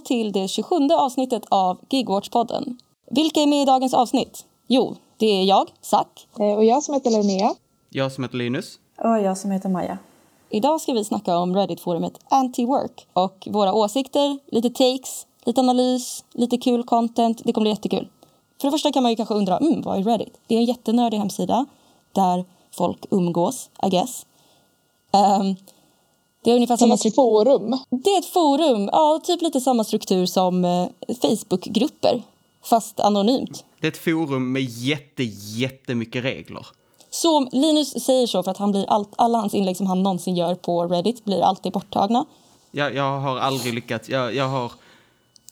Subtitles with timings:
[0.00, 2.76] välkomna till det 27 avsnittet av Gigwatch-podden.
[3.10, 4.44] Vilka är med i dagens avsnitt?
[4.68, 6.28] Jo, det är jag, Zack.
[6.38, 7.54] Eh, och jag som heter Linnea.
[7.90, 8.78] Jag som heter Linus.
[8.98, 9.98] Och jag som heter Maja.
[10.50, 16.58] Idag ska vi snacka om Reddit-forumet Anti-Work och våra åsikter, lite takes, lite analys, lite
[16.58, 17.42] kul content.
[17.44, 18.08] Det kommer bli jättekul.
[18.60, 20.34] För det första kan man ju kanske undra, mm, vad är Reddit?
[20.46, 21.66] Det är en jättenördig hemsida
[22.12, 24.26] där folk umgås, I guess.
[25.12, 25.56] Um,
[26.44, 27.78] det är ungefär samma ett forum?
[27.90, 30.86] Det är ett forum, ja, typ lite samma struktur som eh,
[31.22, 32.22] Facebookgrupper,
[32.64, 33.64] fast anonymt.
[33.80, 35.22] Det är ett forum med jätte,
[35.56, 36.66] jättemycket regler.
[37.10, 40.36] Så Linus säger så för att han blir allt, alla hans inlägg som han någonsin
[40.36, 42.24] gör på Reddit blir alltid borttagna.
[42.70, 44.72] Jag, jag har aldrig lyckats, jag, jag har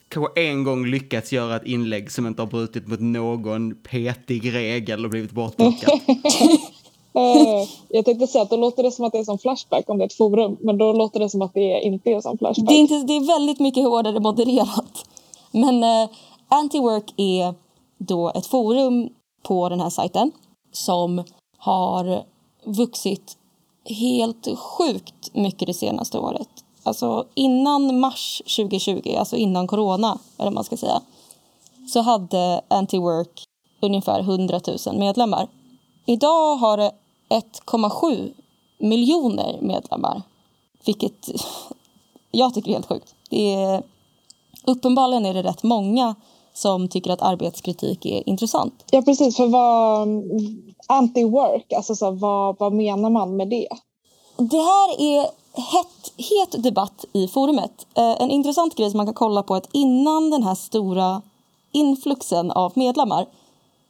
[0.09, 5.05] kanske en gång lyckats göra ett inlägg som inte har brutit mot någon petig regel
[5.05, 6.00] och blivit bortplockat.
[7.19, 9.98] Eh, jag tänkte säga att då låter det som att det är som Flashback om
[9.98, 12.69] det är ett forum, men då låter det som att det inte är som Flashback.
[12.69, 15.05] Det är, inte, det är väldigt mycket hårdare modererat.
[15.50, 16.08] Men eh,
[16.48, 17.55] Antiwork är
[17.98, 19.08] då ett forum
[19.42, 20.33] på den här sajten
[20.72, 21.24] som
[21.58, 22.22] har
[22.64, 23.36] vuxit
[23.84, 26.48] helt sjukt mycket det senaste året.
[26.83, 31.00] Alltså innan mars 2020, alltså innan corona, eller man ska säga,
[31.92, 33.44] så hade Antiwork
[33.80, 35.48] ungefär 100 000 medlemmar.
[36.06, 36.92] Idag har det
[37.28, 38.32] 1,7
[38.78, 40.22] miljoner medlemmar.
[40.84, 41.28] Vilket
[42.30, 43.14] jag tycker är helt sjukt.
[43.30, 43.82] Det är,
[44.64, 46.14] uppenbarligen är det rätt många
[46.54, 48.84] som tycker att arbetskritik är intressant.
[48.90, 49.36] Ja, precis.
[49.36, 50.08] För vad
[50.88, 53.68] anti-work, alltså så, vad, vad menar man med det?
[54.36, 55.20] Det här är
[55.54, 57.86] het, het debatt i forumet.
[57.94, 61.22] Eh, en intressant grej som man kan kolla på är att innan den här stora
[61.72, 63.26] influxen av medlemmar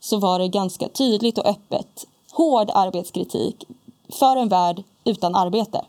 [0.01, 2.07] så var det ganska tydligt och öppet
[2.39, 3.65] hård arbetskritik
[4.09, 5.85] för en värld utan arbete.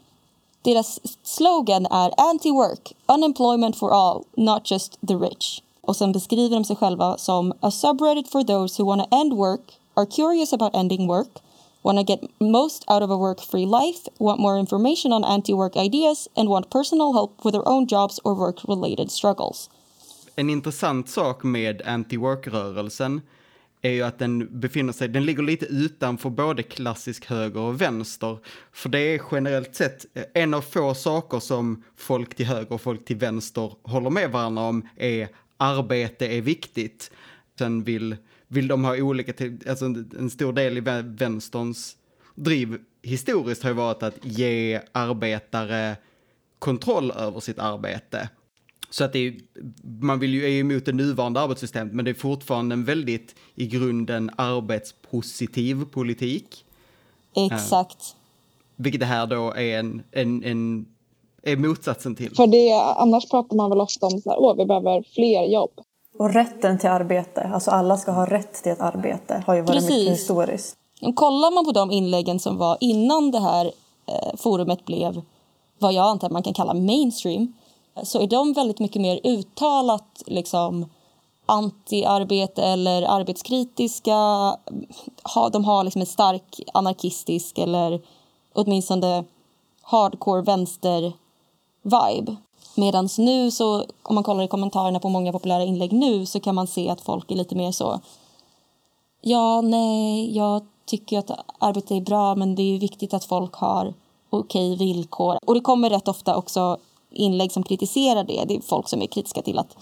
[0.62, 5.62] Deras slogan är anti-work, unemployment for all, not just the rich.
[5.82, 9.62] Och sen beskriver de sig själva som a subreddit for those who wanna end work,
[9.94, 11.30] are curious about ending work,
[11.82, 16.50] wanna get most out of a work-free life, want more information on anti-work ideas and
[16.50, 19.70] want personal help with their own jobs or work-related struggles.
[20.36, 23.22] En intressant sak med anti-work-rörelsen
[23.82, 28.38] är ju att den befinner sig, den ligger lite utanför både klassisk höger och vänster.
[28.72, 32.82] För det är generellt sett eh, en av få saker som folk till höger och
[32.82, 37.12] folk till vänster håller med varandra om är arbete är viktigt.
[37.58, 38.16] Sen vill,
[38.48, 39.34] vill de ha olika,
[39.70, 41.96] alltså en stor del i vänsterns
[42.36, 45.96] driv historiskt har ju varit att ge arbetare
[46.60, 48.30] kontroll över sitt arbete.
[48.90, 49.34] Så att det är,
[50.02, 53.68] man vill ju, är emot det nuvarande arbetssystemet, men det är fortfarande en väldigt i
[53.68, 56.66] grunden arbetspositiv politik.
[57.36, 57.98] Exakt.
[58.02, 58.16] Uh,
[58.76, 60.86] vilket det här då är en, en, en
[61.44, 62.36] är motsatsen till.
[62.36, 65.72] För det, annars pratar man väl ofta om att vi behöver fler jobb.
[66.18, 69.74] Och rätten till arbete, alltså alla ska ha rätt till ett arbete, har ju varit
[69.74, 69.90] Precis.
[69.90, 70.78] mycket historiskt.
[71.16, 73.66] Kollar man på de inläggen som var innan det här
[74.06, 75.22] eh, forumet blev
[75.80, 77.54] vad jag antar man kan kalla mainstream
[78.04, 80.86] så är de väldigt mycket mer uttalat liksom,
[81.46, 84.16] antiarbete eller arbetskritiska.
[85.52, 88.02] De har liksom en stark anarkistisk eller
[88.54, 89.24] åtminstone
[89.82, 92.36] hardcore vänster-vibe.
[92.76, 96.56] Medan nu, så, om man kollar i kommentarerna på många populära inlägg nu så kan
[96.56, 98.00] man se att folk är lite mer så...
[99.22, 103.94] Ja, nej, jag tycker att arbete är bra men det är viktigt att folk har
[104.30, 105.38] okej okay villkor.
[105.46, 106.78] Och det kommer rätt ofta också
[107.12, 108.46] inlägg som kritiserar det.
[108.48, 109.78] Det är folk som är kritiska till att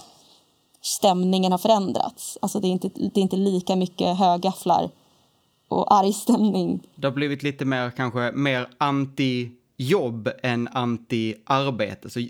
[0.82, 2.38] stämningen har förändrats.
[2.42, 4.90] Alltså det är inte, det är inte lika mycket högafflar
[5.68, 6.88] och arg stämning.
[6.96, 12.10] Det har blivit lite mer kanske mer anti jobb än anti-arbete.
[12.10, 12.28] Så, äh,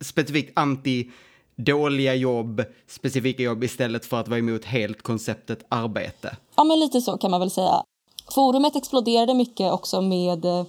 [0.00, 1.10] specifikt anti
[1.56, 6.36] dåliga jobb, specifika jobb istället för att vara emot helt konceptet arbete.
[6.56, 7.82] Ja, men lite så kan man väl säga.
[8.34, 10.64] Forumet exploderade mycket också med eh,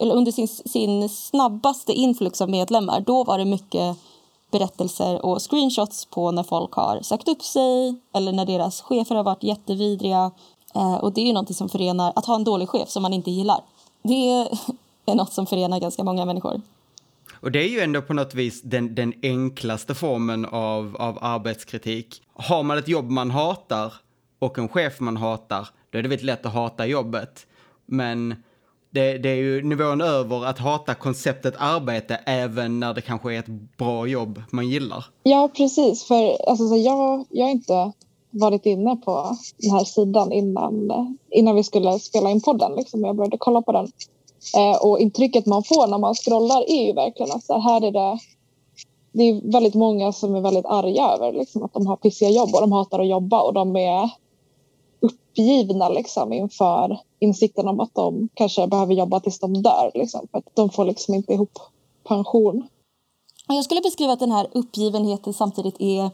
[0.00, 3.96] eller under sin, sin snabbaste influx av medlemmar, då var det mycket
[4.50, 9.24] berättelser och screenshots på när folk har sagt upp sig eller när deras chefer har
[9.24, 10.30] varit jättevidriga.
[10.74, 13.12] Eh, och det är ju någonting som förenar, att ha en dålig chef som man
[13.12, 13.60] inte gillar.
[14.02, 14.48] Det
[15.06, 16.60] är något som förenar ganska många människor.
[17.40, 22.22] Och det är ju ändå på något vis den, den enklaste formen av, av arbetskritik.
[22.34, 23.92] Har man ett jobb man hatar
[24.38, 27.46] och en chef man hatar, då är det väldigt lätt att hata jobbet.
[27.86, 28.34] Men
[28.96, 33.38] det, det, är ju nivån över att hata konceptet arbete även när det kanske är
[33.38, 35.04] ett bra jobb man gillar.
[35.22, 36.04] Ja, precis.
[36.04, 37.92] För alltså, så jag, jag har inte
[38.30, 40.90] varit inne på den här sidan innan,
[41.30, 42.72] innan vi skulle spela in podden.
[42.76, 43.04] Liksom.
[43.04, 43.88] Jag började kolla på den.
[44.56, 47.92] Eh, och intrycket man får när man scrollar är ju verkligen att så här är
[47.92, 48.18] det
[49.12, 52.54] det är väldigt många som är väldigt arga över liksom, att de har pissiga jobb
[52.54, 54.10] och de hatar att jobba och de är
[55.00, 59.90] uppgivna liksom, inför insikten om att de kanske behöver jobba tills de dör.
[59.94, 61.58] Liksom, för att de får liksom inte ihop
[62.04, 62.68] pension.
[63.48, 66.10] Jag skulle beskriva att den här uppgivenheten samtidigt är...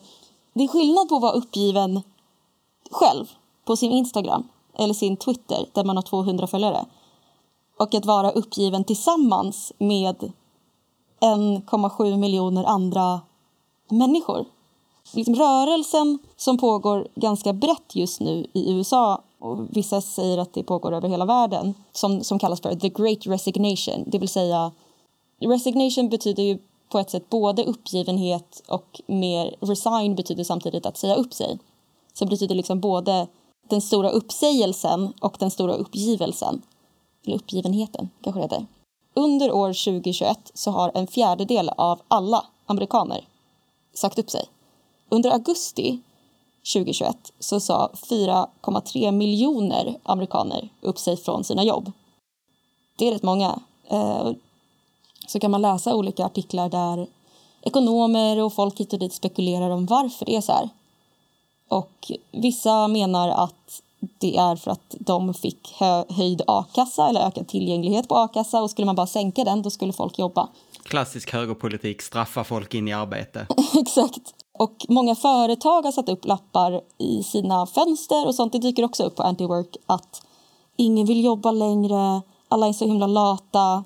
[0.54, 2.00] Det är skillnad på att vara uppgiven
[2.90, 3.30] själv
[3.64, 6.86] på sin Instagram eller sin Twitter där man har 200 följare
[7.78, 10.32] och att vara uppgiven tillsammans med
[11.20, 13.20] 1,7 miljoner andra
[13.88, 14.44] människor.
[15.12, 20.62] Liksom rörelsen som pågår ganska brett just nu i USA och vissa säger att det
[20.62, 24.04] pågår över hela världen som, som kallas för the great resignation.
[24.06, 24.72] Det vill säga,
[25.40, 26.58] resignation betyder ju
[26.88, 31.58] på ett sätt både uppgivenhet och mer resign betyder samtidigt att säga upp sig.
[32.12, 33.26] Så det betyder liksom både
[33.68, 36.62] den stora uppsägelsen och den stora uppgivelsen.
[37.26, 38.66] Eller uppgivenheten, kanske det heter.
[39.14, 43.28] Under år 2021 så har en fjärdedel av alla amerikaner
[43.94, 44.44] sagt upp sig.
[45.08, 46.00] Under augusti
[46.74, 51.92] 2021 så sa 4,3 miljoner amerikaner upp sig från sina jobb.
[52.98, 53.58] Det är rätt många.
[53.88, 54.30] Eh,
[55.26, 57.06] så kan man läsa olika artiklar där
[57.62, 60.68] ekonomer och folk hit och dit spekulerar om varför det är så här.
[61.68, 63.82] Och vissa menar att
[64.18, 65.74] det är för att de fick
[66.08, 69.92] höjd a-kassa eller ökad tillgänglighet på a-kassa och skulle man bara sänka den då skulle
[69.92, 70.48] folk jobba.
[70.82, 73.46] Klassisk högerpolitik, straffa folk in i arbete.
[73.80, 74.34] Exakt.
[74.52, 78.52] Och många företag har satt upp lappar i sina fönster och sånt.
[78.52, 80.22] Det dyker också upp på Anti-Work att
[80.76, 83.84] ingen vill jobba längre, alla är så himla lata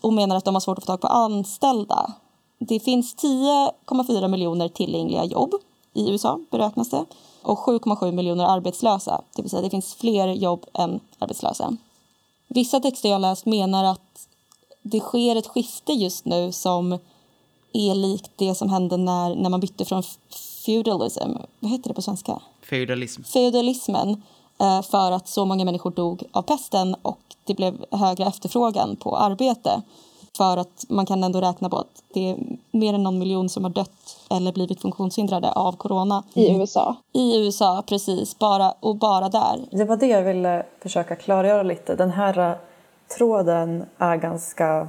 [0.00, 2.12] och menar att de har svårt att få tag på anställda.
[2.58, 5.54] Det finns 10,4 miljoner tillgängliga jobb
[5.94, 7.04] i USA, beräknas det
[7.42, 9.22] och 7,7 miljoner arbetslösa.
[9.36, 11.76] Det vill säga det finns fler jobb än arbetslösa.
[12.48, 14.28] Vissa texter jag läst menar att
[14.82, 16.98] det sker ett skifte just nu som
[17.72, 20.02] är likt det som hände när, när man bytte från
[20.66, 22.42] feudalism, vad heter det på svenska?
[22.62, 23.22] Feudalism.
[23.22, 24.22] Feudalismen,
[24.60, 29.16] eh, för att så många människor dog av pesten och det blev högre efterfrågan på
[29.16, 29.82] arbete.
[30.36, 32.36] För att man kan ändå räkna på att det är
[32.70, 36.22] mer än någon miljon som har dött eller blivit funktionshindrade av corona.
[36.34, 36.96] I USA?
[37.12, 38.38] I USA, precis.
[38.38, 39.60] Bara, och bara där.
[39.70, 41.96] Det var det jag ville försöka klargöra lite.
[41.96, 42.56] Den här eh,
[43.16, 44.88] tråden är ganska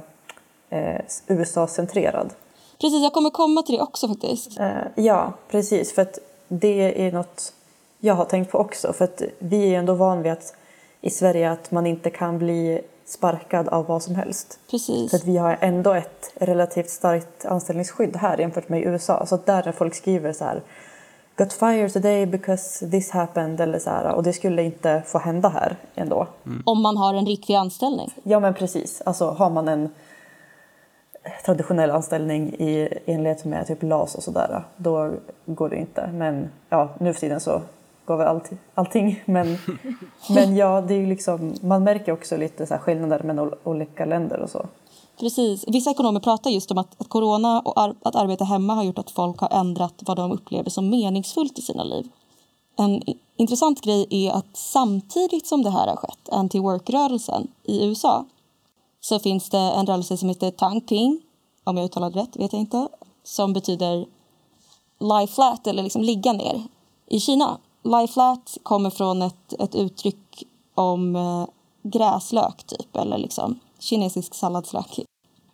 [0.70, 2.32] eh, USA-centrerad.
[2.80, 4.60] Precis, jag kommer komma till det också faktiskt.
[4.60, 5.94] Eh, ja, precis.
[5.94, 7.52] För att det är något
[8.00, 8.92] jag har tänkt på också.
[8.92, 10.54] För att vi är ju ändå van vid att
[11.00, 14.58] i Sverige att man inte kan bli sparkad av vad som helst.
[14.70, 15.10] Precis.
[15.10, 19.26] För att vi har ändå ett relativt starkt anställningsskydd här jämfört med i USA.
[19.26, 20.62] Så där när folk skriver så här
[21.36, 25.48] got fired today because this happened eller så här, och det skulle inte få hända
[25.48, 26.26] här ändå.
[26.46, 26.62] Mm.
[26.66, 28.14] Om man har en riktig anställning.
[28.22, 29.88] Ja men precis, alltså har man en
[31.44, 35.10] traditionell anställning i enlighet med typ LAS och sådär, då
[35.46, 36.10] går det inte.
[36.12, 37.60] Men ja, nu för tiden så
[38.04, 38.40] går väl all,
[38.74, 39.22] allting.
[39.24, 39.58] Men,
[40.34, 44.50] men ja, det är liksom, man märker också lite så skillnader mellan olika länder och
[44.50, 44.66] så.
[45.22, 45.64] Precis.
[45.68, 48.98] Vissa ekonomer pratar just om att, att corona och ar att arbeta hemma har gjort
[48.98, 52.08] att folk har ändrat vad de upplever som meningsfullt i sina liv.
[52.76, 53.02] En
[53.36, 58.24] intressant grej är att samtidigt som det här har skett, anti-work-rörelsen i USA,
[59.00, 61.20] så finns det en rörelse som heter Tangping,
[61.64, 62.88] om jag uttalade rätt, vet jag inte,
[63.24, 64.06] som betyder
[65.00, 66.62] lie flat eller liksom ligga ner
[67.06, 67.58] i Kina.
[67.82, 71.46] Lie flat kommer från ett, ett uttryck om eh,
[71.82, 75.00] gräslök typ, eller liksom kinesisk salladslök.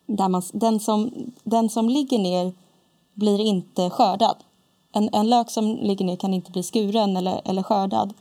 [0.09, 1.11] Där man, den, som,
[1.45, 2.53] den som ligger ner
[3.15, 4.37] blir inte skördad.
[4.93, 8.15] En, en lök som ligger ner kan inte bli skuren eller, eller skördad,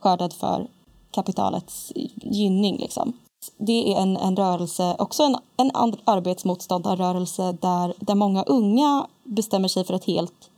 [0.00, 0.68] skördad för
[1.10, 2.76] kapitalets gynning.
[2.76, 3.12] Liksom.
[3.56, 5.70] Det är en, en rörelse, också en, en
[6.04, 10.50] arbetsmotståndarrörelse där, där många unga bestämmer sig för att helt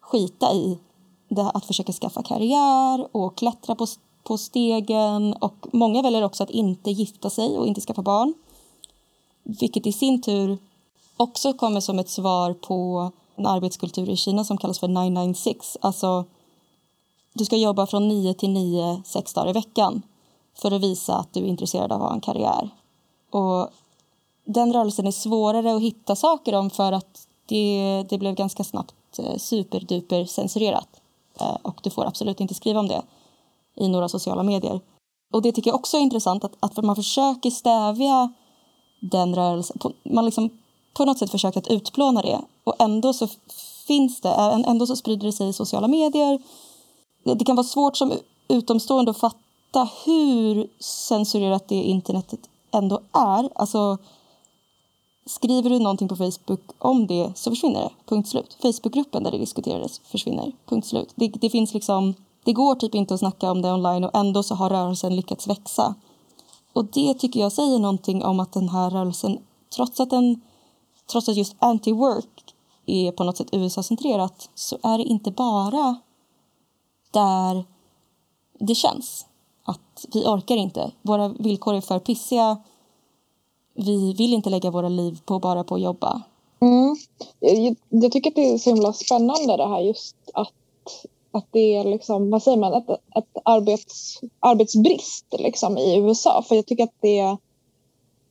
[0.00, 0.78] skita i
[1.28, 3.86] det, att försöka skaffa karriär och klättra på,
[4.22, 5.34] på stegen.
[5.34, 8.34] Och Många väljer också att inte gifta sig och inte skaffa barn.
[9.44, 10.58] Vilket i sin tur
[11.16, 15.76] också kommer som ett svar på en arbetskultur i Kina som kallas för 996.
[15.80, 16.24] Alltså,
[17.32, 20.02] du ska jobba från 9 till 9, sex dagar i veckan
[20.54, 22.70] för att visa att du är intresserad av att ha en karriär.
[23.30, 23.68] Och
[24.44, 29.18] den rörelsen är svårare att hitta saker om för att det, det blev ganska snabbt
[29.18, 30.88] eh, superduper censurerat.
[31.40, 33.02] Eh, och du får absolut inte skriva om det
[33.76, 34.80] i några sociala medier.
[35.32, 38.32] Och det tycker jag också är intressant att, att man försöker stävja
[39.10, 39.76] den rörelsen.
[40.02, 40.50] Man liksom
[40.94, 43.28] på något sätt försökt att utplåna det och ändå så
[43.86, 44.28] finns det,
[44.66, 46.42] ändå så sprider det sig i sociala medier.
[47.24, 48.12] Det kan vara svårt som
[48.48, 53.48] utomstående att fatta hur censurerat det internetet ändå är.
[53.54, 53.98] Alltså,
[55.26, 57.90] Skriver du någonting på Facebook om det så försvinner det.
[58.06, 58.56] Punkt slut.
[58.62, 60.52] Facebookgruppen där det diskuterades försvinner.
[60.66, 61.12] Punkt slut.
[61.14, 64.42] Det, det, finns liksom, det går typ inte att snacka om det online och ändå
[64.42, 65.94] så har rörelsen lyckats växa.
[66.74, 69.38] Och det tycker jag säger någonting om att den här rörelsen,
[69.76, 70.40] trots att, den,
[71.10, 72.54] trots att just anti-work
[72.86, 75.96] är på något sätt USA-centrerat så är det inte bara
[77.10, 77.64] där
[78.58, 79.26] det känns
[79.64, 80.92] att vi orkar inte.
[81.02, 82.62] Våra villkor är för pissiga.
[83.74, 86.22] Vi vill inte lägga våra liv på bara på att jobba.
[86.60, 86.96] Mm.
[87.40, 90.52] Jag, jag, tycker att det är så himla spännande det här just att,
[91.34, 96.42] att det är liksom, vad säger man, ett, ett arbets, arbetsbrist liksom i USA.
[96.48, 97.36] För jag tycker att det,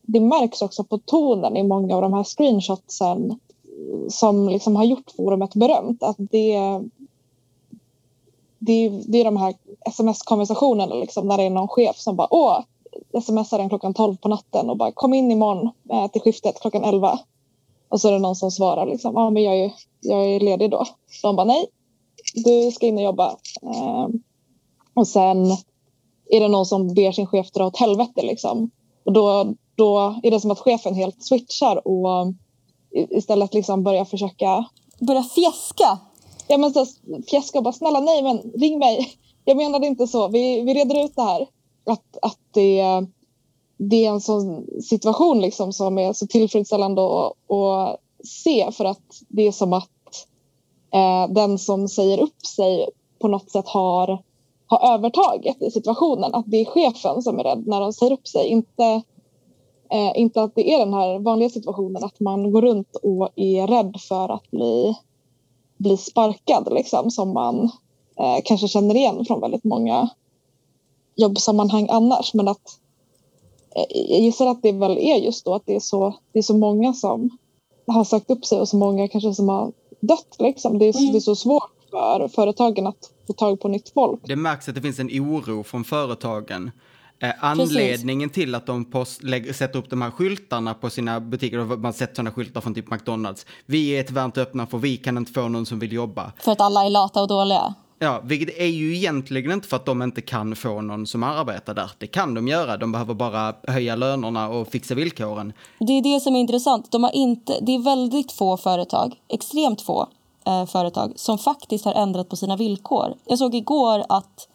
[0.01, 3.39] det märks också på tonen i många av de här screenshotsen
[4.09, 6.03] som liksom har gjort forumet berömt.
[6.03, 6.79] Att det,
[8.59, 9.53] det, det är de här
[9.85, 12.59] sms-konversationerna liksom, när det är någon chef som bara åh,
[13.21, 16.83] smsar en klockan 12 på natten och bara kom in imorgon eh, till skiftet klockan
[16.83, 17.19] 11.
[17.89, 20.71] Och så är det någon som svarar liksom, ja men jag är, jag är ledig
[20.71, 20.85] då.
[21.21, 21.67] De bara nej,
[22.33, 23.29] du ska in och jobba.
[23.61, 24.07] Eh,
[24.93, 25.45] och sen
[26.29, 28.71] är det någon som ber sin chef dra åt helvete liksom.
[29.05, 32.33] Och då, då är det som att chefen helt switchar och
[32.93, 34.65] istället liksom börjar försöka...
[34.99, 35.99] Börja fjäska?
[36.47, 36.85] Ja men så
[37.29, 39.07] fjäska och bara snälla nej men ring mig.
[39.45, 40.27] Jag menade inte så.
[40.27, 41.47] Vi, vi reder ut det här.
[41.85, 42.83] Att, att det,
[43.77, 49.01] det är en sån situation liksom som är så tillfredsställande att, att se för att
[49.27, 49.89] det är som att
[50.93, 54.23] eh, den som säger upp sig på något sätt har,
[54.67, 56.33] har övertaget i situationen.
[56.33, 58.47] Att det är chefen som är rädd när de säger upp sig.
[58.47, 59.01] Inte,
[59.89, 63.67] eh, inte att det är den här vanliga situationen att man går runt och är
[63.67, 64.95] rädd för att bli,
[65.77, 67.63] bli sparkad liksom, som man
[68.19, 70.09] eh, kanske känner igen från väldigt många
[71.15, 72.33] jobbsammanhang annars.
[72.33, 72.79] Men att
[73.75, 76.43] eh, jag gissar att det väl är just då att det är så, det är
[76.43, 77.37] så många som
[77.87, 79.71] har sagt upp sig och så många kanske som har
[80.07, 80.35] dött.
[80.39, 80.79] Liksom.
[80.79, 81.11] Det, är, mm.
[81.11, 84.21] det är så svårt för företagen att få tag på nytt folk.
[84.23, 86.71] Det märks att det finns en oro från företagen.
[87.19, 88.43] Eh, anledningen Precis.
[88.43, 91.93] till att de post, lägger, sätter upp de här skyltarna på sina butiker, och man
[91.93, 93.45] sett sådana skyltar från typ McDonalds.
[93.65, 96.31] Vi är ett varmt öppna för vi kan inte få någon som vill jobba.
[96.39, 97.73] För att alla är lata och dåliga?
[98.03, 101.73] Ja, vilket är ju egentligen inte för att de inte kan få någon som arbetar
[101.73, 101.91] där.
[101.97, 105.53] Det kan de göra, de behöver bara höja lönerna och fixa villkoren.
[105.79, 106.91] Det är det som är intressant.
[106.91, 110.07] De har inte, det är väldigt få företag, extremt få
[110.45, 113.13] eh, företag, som faktiskt har ändrat på sina villkor.
[113.25, 114.47] Jag såg igår att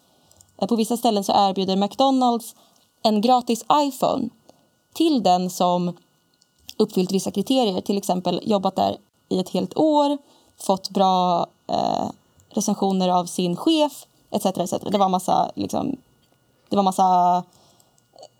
[0.61, 2.55] eh, på vissa ställen så erbjuder McDonalds
[3.03, 4.29] en gratis iPhone
[4.93, 5.97] till den som
[6.77, 8.97] uppfyllt vissa kriterier, till exempel jobbat där
[9.29, 10.17] i ett helt år,
[10.57, 12.09] fått bra eh,
[12.49, 14.45] recensioner av sin chef etc.
[14.45, 14.73] etc.
[14.91, 15.95] Det var massa, liksom,
[16.69, 17.03] det var massa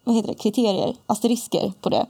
[0.03, 2.05] vad heter det, kriterier, asterisker på det.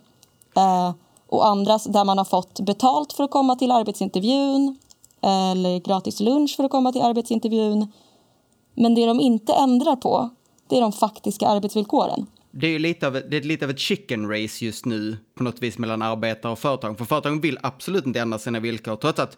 [0.55, 0.91] Eh,
[1.27, 4.77] och andra där man har fått betalt för att komma till arbetsintervjun
[5.21, 7.91] eller gratis lunch för att komma till arbetsintervjun.
[8.73, 10.29] Men det de inte ändrar på,
[10.67, 12.25] det är de faktiska arbetsvillkoren.
[12.51, 15.61] Det är lite av, det är lite av ett chicken race just nu på något
[15.61, 16.97] vis mellan arbetare och företag.
[16.97, 19.37] För företagen vill absolut inte ändra sina villkor trots att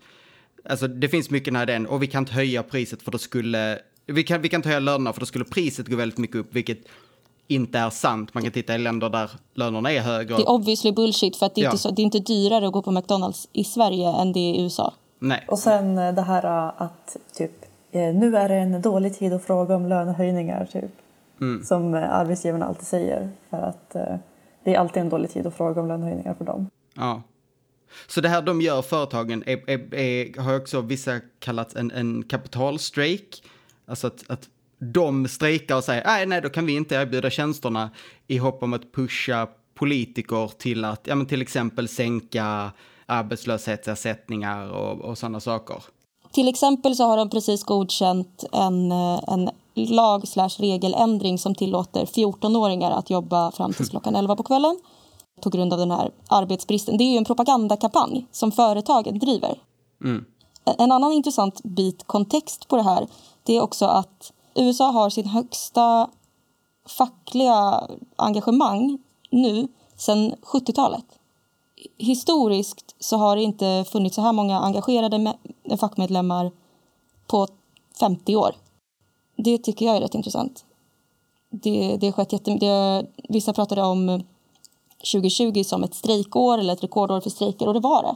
[0.70, 3.80] Alltså det finns mycket när den, och vi kan inte höja priset för då skulle,
[4.06, 6.56] vi kan, vi kan inte höja lönerna för då skulle priset gå väldigt mycket upp,
[6.56, 6.80] vilket
[7.48, 8.34] inte är sant.
[8.34, 10.36] Man kan titta i länder där lönerna är högre.
[10.36, 11.70] Det är obviously bullshit för att det är, ja.
[11.70, 14.54] inte, så, det är inte dyrare att gå på McDonalds i Sverige än det är
[14.54, 14.94] i USA.
[15.20, 15.46] Nej.
[15.48, 17.52] Och sen eh, det här eh, att typ
[17.92, 20.92] eh, nu är det en dålig tid att fråga om lönehöjningar typ.
[21.42, 21.64] Mm.
[21.64, 23.30] Som arbetsgivarna alltid säger.
[23.50, 23.90] För att
[24.64, 26.70] det är alltid en dålig tid att fråga om lönehöjningar för dem.
[26.96, 27.22] Ja.
[28.08, 32.24] Så det här de gör, företagen, är, är, är, har också vissa kallat en, en
[32.24, 33.44] kapitalstrejk.
[33.86, 37.90] Alltså att, att de strejkar och säger nej, nej, då kan vi inte erbjuda tjänsterna
[38.28, 42.72] i hopp om att pusha politiker till att, ja men till exempel sänka
[43.06, 45.84] arbetslöshetsersättningar och, och sådana saker.
[46.32, 52.92] Till exempel så har de precis godkänt en, en lag slash regeländring som tillåter 14-åringar
[52.92, 54.80] att jobba fram till klockan 11 på kvällen
[55.42, 56.98] på grund av den här arbetsbristen.
[56.98, 59.62] Det är ju en propagandakampanj som företagen driver.
[60.04, 60.26] Mm.
[60.64, 63.08] En annan intressant bit kontext på det här
[63.44, 66.10] det är också att USA har sin högsta
[66.86, 71.06] fackliga engagemang nu sedan 70-talet.
[71.98, 75.36] Historiskt så har det inte funnits så här många engagerade
[75.80, 76.52] fackmedlemmar
[77.28, 77.48] på
[78.00, 78.56] 50 år.
[79.36, 80.66] Det tycker jag är rätt intressant.
[81.50, 83.10] Det, det skett jättemycket.
[83.30, 84.24] Vissa pratade om
[85.02, 88.16] 2020 som ett strejkår eller ett rekordår för strejker och det var det.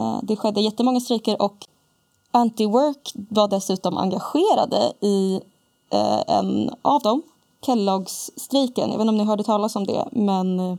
[0.00, 1.66] Eh, det skedde jättemånga strejker och
[2.32, 5.40] Anti-Work var dessutom engagerade i
[5.92, 7.22] eh, en av dem,
[7.66, 8.90] Kelloggs-strejken.
[8.90, 10.76] Jag vet inte om ni hörde talas om det, men eh,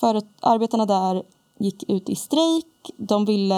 [0.00, 1.22] för arbetarna där
[1.58, 2.66] gick ut i strejk.
[2.96, 3.54] De ville...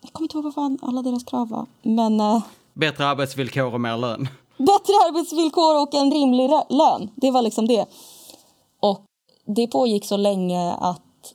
[0.00, 1.66] Jag kommer inte ihåg vad fan alla deras krav var.
[1.82, 2.42] Men...
[2.74, 4.28] Bättre arbetsvillkor och mer lön.
[4.56, 7.10] Bättre arbetsvillkor och en rimlig lön.
[7.14, 7.86] Det var liksom det.
[9.50, 11.34] Det pågick så länge att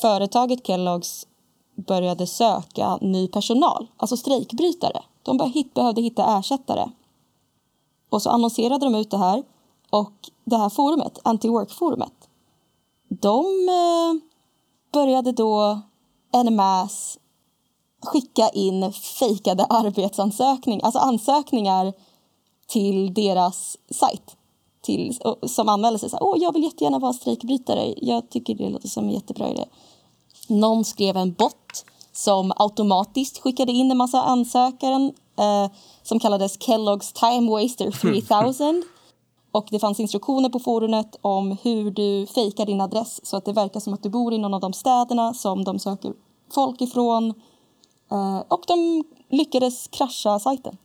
[0.00, 1.26] företaget Kelloggs
[1.74, 5.02] började söka ny personal, alltså strejkbrytare.
[5.22, 5.36] De
[5.74, 6.90] behövde hitta ersättare.
[8.10, 9.42] Och så annonserade de ut det här
[9.90, 10.12] och
[10.44, 12.28] det här forumet, anti-work-forumet,
[13.08, 14.28] de eh,
[14.92, 15.80] började då
[16.32, 17.18] en mass
[18.02, 21.92] skicka in fejkade arbetsansökningar, alltså ansökningar
[22.66, 24.36] till deras sajt
[24.84, 28.68] till, som anmälde sig så här, åh jag vill jättegärna vara strejkbrytare, jag tycker det
[28.68, 29.64] låter som en jättebra idé.
[30.48, 35.70] Någon skrev en bot som automatiskt skickade in en massa ansökare eh,
[36.02, 38.82] som kallades Kellogg's Time Waster 3000.
[39.52, 43.52] Och det fanns instruktioner på forumet om hur du fejkar din adress så att det
[43.52, 46.12] verkar som att du bor i någon av de städerna som de söker
[46.54, 47.34] folk ifrån.
[48.10, 50.76] Eh, och de lyckades krascha sajten.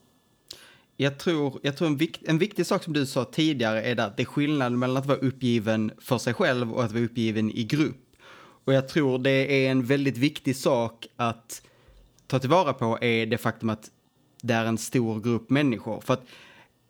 [1.02, 4.18] Jag tror, jag tror en, vikt, en viktig sak som du sa tidigare är att
[4.18, 7.64] det är skillnad mellan att vara uppgiven för sig själv och att vara uppgiven i
[7.64, 8.16] grupp.
[8.66, 11.62] Och jag tror det är en väldigt viktig sak att
[12.28, 13.92] ta tillvara på är det faktum att
[14.42, 16.02] det är en stor grupp människor.
[16.02, 16.26] För att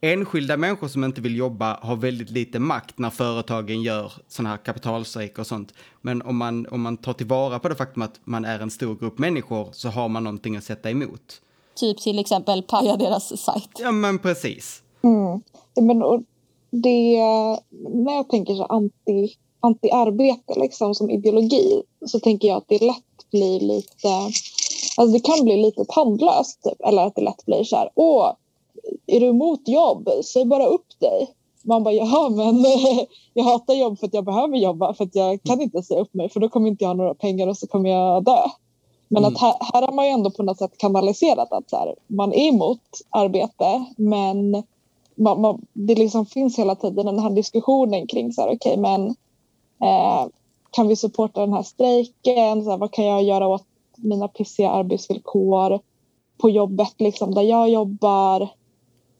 [0.02, 4.58] enskilda människor som inte vill jobba har väldigt lite makt när företagen gör sådana här
[4.58, 5.74] kapitalstrejker och sånt.
[6.02, 8.96] Men om man, om man tar tillvara på det faktum att man är en stor
[8.96, 11.42] grupp människor så har man någonting att sätta emot.
[11.80, 13.70] Typ till exempel paja deras sajt.
[13.80, 14.82] Ja men precis.
[15.04, 15.42] Mm.
[15.88, 16.22] Men, och
[16.72, 17.18] det,
[17.90, 23.32] när jag tänker så anti anti-arbete liksom, som ideologi så tänker jag att det lätt
[23.32, 24.08] blir lite...
[24.98, 26.64] Alltså det kan bli lite tandlöst.
[26.64, 26.88] Typ.
[26.88, 27.90] Eller att det lätt blir så här...
[27.96, 28.34] Åh,
[29.08, 30.10] är du emot jobb?
[30.34, 31.28] Säg bara upp dig.
[31.64, 32.66] Man bara, jaha, men
[33.34, 36.14] jag hatar jobb för att jag behöver jobba för att jag kan inte säga upp
[36.14, 38.40] mig för då kommer inte jag ha några pengar och så kommer jag dö.
[39.10, 39.34] Men mm.
[39.34, 42.34] att här, här har man ju ändå på något sätt kanaliserat att så här, man
[42.34, 44.64] är emot arbete men
[45.16, 49.16] man, man, det liksom finns hela tiden den här diskussionen kring så här, okay, men
[49.82, 50.28] Eh,
[50.72, 52.64] kan vi supporta den här strejken?
[52.64, 55.80] Så här, vad kan jag göra åt mina pissiga arbetsvillkor
[56.38, 58.42] på jobbet liksom, där jag jobbar?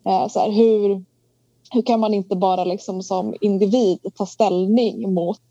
[0.06, 1.06] Eh, så här, hur,
[1.72, 5.42] hur kan man inte bara liksom, som individ ta ställning mot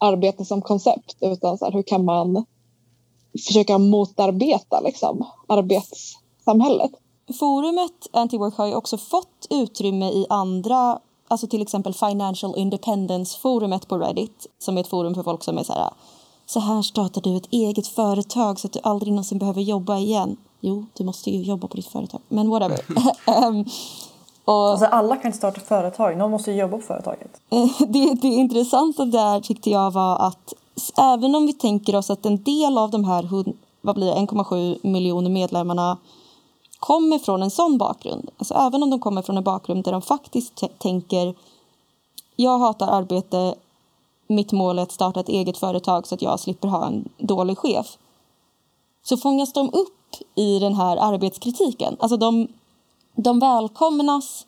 [0.00, 2.44] arbete som koncept utan så här, hur kan man
[3.38, 6.90] försöka motarbeta liksom, arbetssamhället?
[7.38, 13.98] Forumet Antiwork har ju också fått utrymme i andra alltså till exempel Financial Independence-forumet på
[13.98, 15.90] Reddit som är ett forum för folk som är så här
[16.46, 20.36] så här startar du ett eget företag så att du aldrig någonsin behöver jobba igen.
[20.60, 22.80] Jo, du måste ju jobba på ditt företag, men whatever.
[23.46, 23.64] um,
[24.44, 27.40] och, alltså, alla kan inte starta företag, någon måste ju jobba på företaget.
[27.88, 30.54] det, det intressanta där tyckte jag var att
[30.96, 35.98] även om vi tänker oss att en del av de här 1,7 miljoner medlemmarna
[36.78, 40.02] kommer från en sån bakgrund, alltså även om de kommer från en bakgrund där de
[40.02, 41.34] faktiskt tänker
[42.36, 43.54] jag hatar arbete,
[44.28, 47.58] mitt mål är att starta ett eget företag så att jag slipper ha en dålig
[47.58, 47.98] chef
[49.02, 51.96] så fångas de upp i den här arbetskritiken.
[52.00, 52.48] Alltså de,
[53.16, 54.46] de välkomnas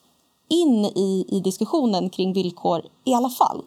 [0.48, 3.62] in i, i diskussionen kring villkor i alla fall.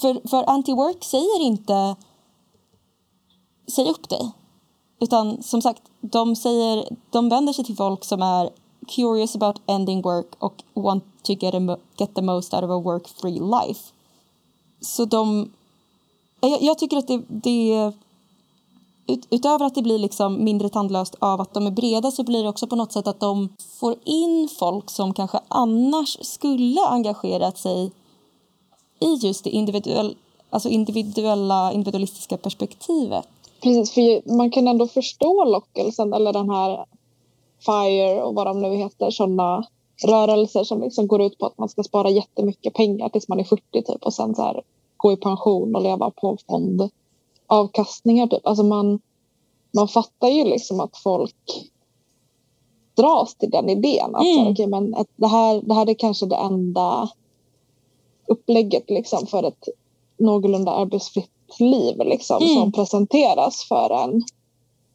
[0.00, 1.96] För, för anti-work säger inte
[3.66, 4.32] säg upp dig.
[5.00, 8.50] Utan som sagt, de, säger, de vänder sig till folk som är
[8.88, 12.80] curious about ending work och want to get, a, get the most out of a
[12.80, 13.92] work-free life.
[14.80, 15.52] Så de...
[16.40, 17.92] Jag, jag tycker att det, det
[19.06, 22.42] ut, utöver att det blir liksom mindre tandlöst av att de är breda så blir
[22.42, 23.48] det också på något sätt att de
[23.80, 27.92] får in folk som kanske annars skulle engagerat sig
[29.00, 30.16] i just det individuell,
[30.50, 33.28] alltså individuella, individualistiska perspektivet.
[33.62, 36.84] Precis, för man kan ändå förstå lockelsen eller den här
[37.64, 39.66] FIRE och vad de nu heter, sådana
[40.02, 43.44] rörelser som liksom går ut på att man ska spara jättemycket pengar tills man är
[43.44, 44.62] 40 typ och sen så här,
[44.96, 48.26] gå i pension och leva på fondavkastningar.
[48.26, 48.46] Typ.
[48.46, 49.00] Alltså man,
[49.70, 51.70] man fattar ju liksom att folk
[52.94, 54.14] dras till den idén.
[54.14, 54.46] Att mm.
[54.46, 57.08] okay, men det, här, det här är kanske det enda
[58.26, 59.68] upplägget liksom för ett
[60.16, 62.54] någorlunda arbetsfritt liv liksom, mm.
[62.54, 64.22] som presenteras för en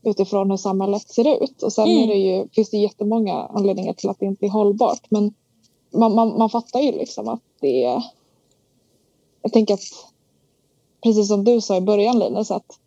[0.03, 1.63] utifrån hur samhället ser ut.
[1.63, 2.03] Och sen mm.
[2.03, 5.05] är det ju, finns det jättemånga anledningar till att det inte är hållbart.
[5.09, 5.33] Men
[5.91, 8.03] man, man, man fattar ju liksom att det är...
[9.41, 9.79] Jag tänker att,
[11.03, 12.79] precis som du sa i början Linus, att,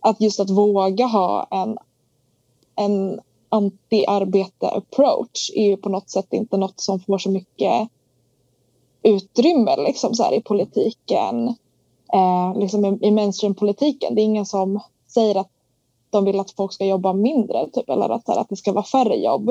[0.00, 1.78] att just att våga ha en,
[2.76, 7.88] en anti-arbete-approach är ju på något sätt inte något som får så mycket
[9.02, 11.48] utrymme liksom, så här, i politiken
[12.12, 14.14] eh, liksom i, i mainstream-politiken.
[14.14, 15.50] Det är ingen som säger att
[16.10, 19.16] de vill att folk ska jobba mindre typ, eller att, att det ska vara färre
[19.16, 19.48] jobb.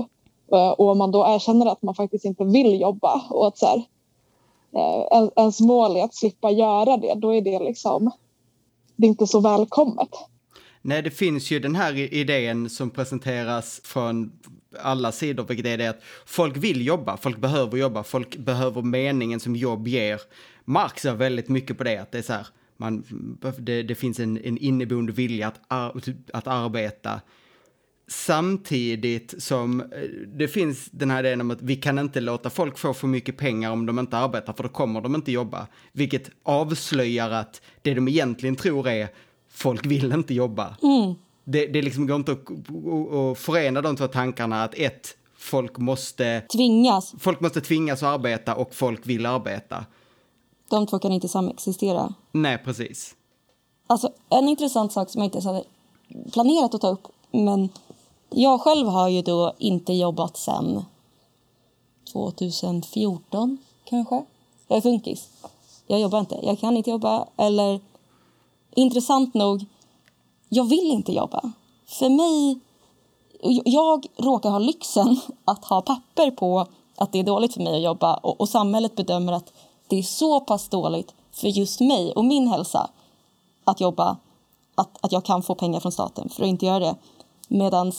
[0.51, 3.65] Eh, och om man då erkänner att man faktiskt inte vill jobba och att så
[3.65, 3.83] här,
[4.75, 8.11] eh, ens mål är att slippa göra det, då är det liksom
[9.01, 10.09] det är inte så välkommet.
[10.81, 14.31] Nej, det finns ju den här idén som presenteras från
[14.79, 19.39] alla sidor, vilket är det att folk vill jobba, folk behöver jobba, folk behöver meningen
[19.39, 20.21] som jobb ger.
[20.65, 23.03] Marx är väldigt mycket på det, att det är så här, man,
[23.57, 26.01] det, det finns en, en inneboende vilja att, ar,
[26.33, 27.21] att arbeta.
[28.07, 29.87] Samtidigt som eh,
[30.27, 33.37] det finns den här idén om att vi kan inte låta folk få för mycket
[33.37, 35.67] pengar om de inte arbetar, för då kommer de inte jobba.
[35.91, 39.09] Vilket avslöjar att det de egentligen tror är
[39.49, 40.77] folk vill inte jobba.
[40.83, 41.15] Mm.
[41.43, 46.41] Det, det liksom går inte att, att förena de två tankarna att ett, folk måste
[46.41, 47.13] Tvingas.
[47.19, 49.85] Folk måste tvingas att arbeta och folk vill arbeta.
[50.69, 52.13] De två kan inte samexistera.
[52.31, 53.15] Nej, precis.
[53.87, 55.63] Alltså, en intressant sak som jag inte ens hade
[56.33, 57.69] planerat att ta upp, men
[58.29, 60.83] jag själv har ju då inte jobbat sen
[62.13, 64.23] 2014 kanske.
[64.67, 65.29] Jag är funkis.
[65.87, 66.39] Jag jobbar inte.
[66.43, 67.27] Jag kan inte jobba.
[67.37, 67.79] Eller
[68.75, 69.65] intressant nog,
[70.53, 71.51] jag vill inte jobba.
[71.85, 72.59] För mig,
[73.65, 77.81] jag råkar ha lyxen att ha papper på att det är dåligt för mig att
[77.81, 79.53] jobba och, och samhället bedömer att
[79.87, 82.89] det är så pass dåligt för just mig och min hälsa
[83.63, 84.17] att jobba
[84.75, 86.95] att, att jag kan få pengar från staten för att inte göra det.
[87.47, 87.91] Medan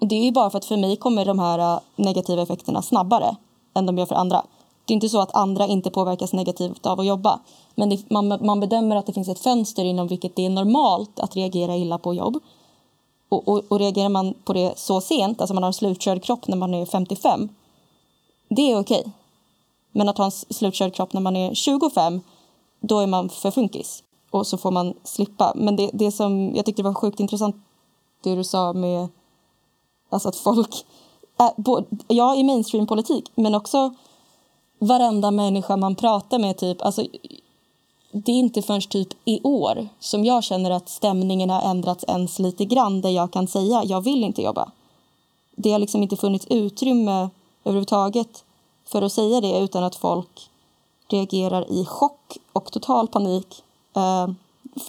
[0.00, 3.36] det är ju bara för att för mig kommer de här äh, negativa effekterna snabbare
[3.74, 4.42] än de gör för andra.
[4.84, 7.40] Det är inte så att andra inte påverkas negativt av att jobba.
[7.78, 11.20] Men det, man, man bedömer att det finns ett fönster inom vilket det är normalt
[11.20, 12.38] att reagera illa på jobb.
[13.28, 16.48] Och, och, och reagerar man på det så sent, alltså man har en slutkörd kropp
[16.48, 17.48] när man är 55,
[18.48, 19.04] det är okej.
[19.92, 22.20] Men att ha en slutkörd kropp när man är 25,
[22.80, 24.02] då är man för funkis.
[24.30, 25.52] Och så får man slippa.
[25.56, 27.56] Men det, det som jag tyckte var sjukt intressant,
[28.22, 29.08] det du sa med
[30.10, 30.86] alltså att folk,
[31.40, 33.94] äh, både, ja i mainstream-politik, men också
[34.78, 37.04] varenda människa man pratar med, typ, alltså
[38.24, 42.38] det är inte förrän typ i år som jag känner att stämningen har ändrats ens
[42.38, 44.70] lite grann där jag kan säga jag vill inte jobba.
[45.56, 47.28] Det har liksom inte funnits utrymme
[47.64, 48.44] överhuvudtaget
[48.84, 50.50] för att säga det utan att folk
[51.08, 53.62] reagerar i chock och total panik.
[53.96, 54.28] Eh,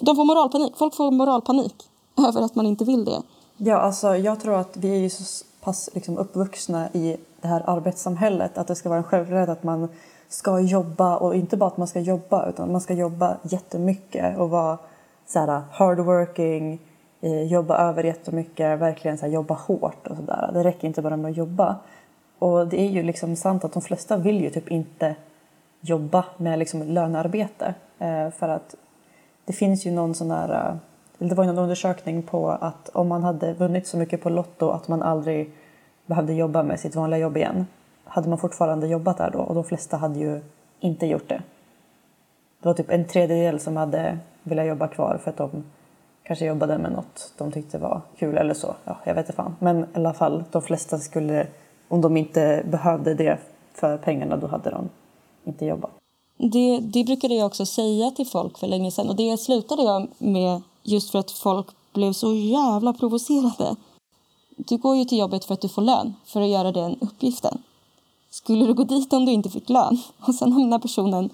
[0.00, 0.72] de får moralpanik.
[0.76, 1.74] Folk får moralpanik
[2.28, 3.22] över att man inte vill det.
[3.56, 8.58] Ja, alltså jag tror att vi är så pass liksom, uppvuxna i det här arbetssamhället
[8.58, 9.88] att det ska vara en självklarhet att man
[10.28, 14.50] ska jobba och inte bara att man ska jobba utan man ska jobba jättemycket och
[14.50, 14.78] vara
[15.26, 16.80] så här uh, hardworking,
[17.20, 20.50] eh, jobba över jättemycket, verkligen så här, jobba hårt och sådär.
[20.54, 21.76] Det räcker inte bara med att jobba.
[22.38, 25.14] Och det är ju liksom sant att de flesta vill ju typ inte
[25.80, 28.74] jobba med liksom lönearbete eh, för att
[29.44, 30.76] det finns ju någon sån här uh,
[31.18, 34.88] det var någon undersökning på att om man hade vunnit så mycket på Lotto att
[34.88, 35.52] man aldrig
[36.06, 37.66] behövde jobba med sitt vanliga jobb igen
[38.18, 40.40] hade man fortfarande jobbat där då och de flesta hade ju
[40.80, 41.42] inte gjort det.
[42.60, 45.64] Det var typ en tredjedel som hade velat jobba kvar för att de
[46.22, 48.74] kanske jobbade med något de tyckte var kul eller så.
[48.84, 49.56] Ja, jag vet inte fan.
[49.58, 51.46] Men i alla fall, de flesta skulle,
[51.88, 53.38] om de inte behövde det
[53.74, 54.88] för pengarna, då hade de
[55.44, 55.90] inte jobbat.
[56.36, 60.08] Det, det brukade jag också säga till folk för länge sedan och det slutade jag
[60.18, 63.76] med just för att folk blev så jävla provocerade.
[64.56, 67.62] Du går ju till jobbet för att du får lön för att göra den uppgiften.
[68.30, 69.98] Skulle du gå dit om du inte fick lön?
[70.26, 71.30] Och sen hamnar personen...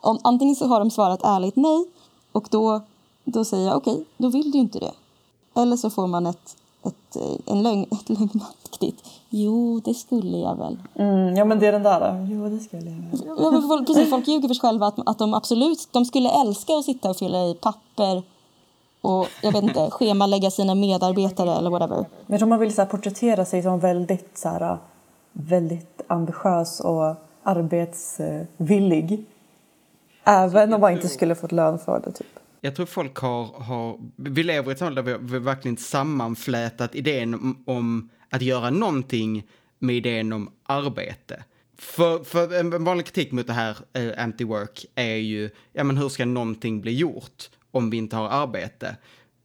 [0.00, 1.86] Om, antingen så har de svarat ärligt nej
[2.32, 2.80] och då,
[3.24, 4.92] då säger jag okej, okay, då vill du inte det.
[5.60, 7.16] Eller så får man ett, ett,
[7.46, 9.04] en lögn, ett lögnaktigt
[9.36, 10.78] jo, det skulle jag väl.
[10.94, 12.26] Mm, ja, men det är den där.
[12.30, 13.52] Jo, det skulle jag väl.
[13.52, 16.76] Ja, folk, precis, folk ljuger för sig själva att, att de absolut de skulle älska
[16.76, 18.22] att sitta och fylla i papper
[19.00, 22.04] och jag vet inte, schemalägga sina medarbetare eller whatever.
[22.26, 24.78] Jag tror man vill så porträttera sig som väldigt, så här,
[25.34, 29.24] väldigt ambitiös och arbetsvillig.
[30.24, 32.12] Även om man inte skulle fått lön för det.
[32.12, 32.26] Typ.
[32.60, 37.34] Jag tror folk har, har vi lever i ett samhälle där vi verkligen sammanflätat idén
[37.34, 39.46] om, om att göra någonting
[39.78, 41.44] med idén om arbete.
[41.78, 46.08] För, för en vanlig kritik mot det här eh, anti-work är ju, ja men hur
[46.08, 47.48] ska någonting bli gjort?
[47.74, 48.96] om vi inte har arbete.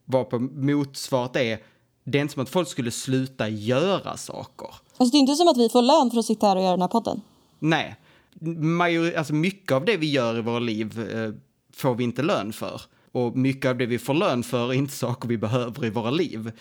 [0.06, 1.60] Varpå motsvaret är,
[2.04, 4.70] det är inte som att folk skulle sluta göra saker.
[5.00, 6.72] Alltså det är inte som att vi får lön för att sitta här och göra
[6.72, 7.22] den här podden.
[7.60, 7.96] Nej.
[8.58, 11.34] Major, alltså mycket av det vi gör i våra liv eh,
[11.74, 12.82] får vi inte lön för.
[13.12, 16.12] Och mycket av det vi får lön för är inte saker vi behöver i våra
[16.12, 16.52] liv.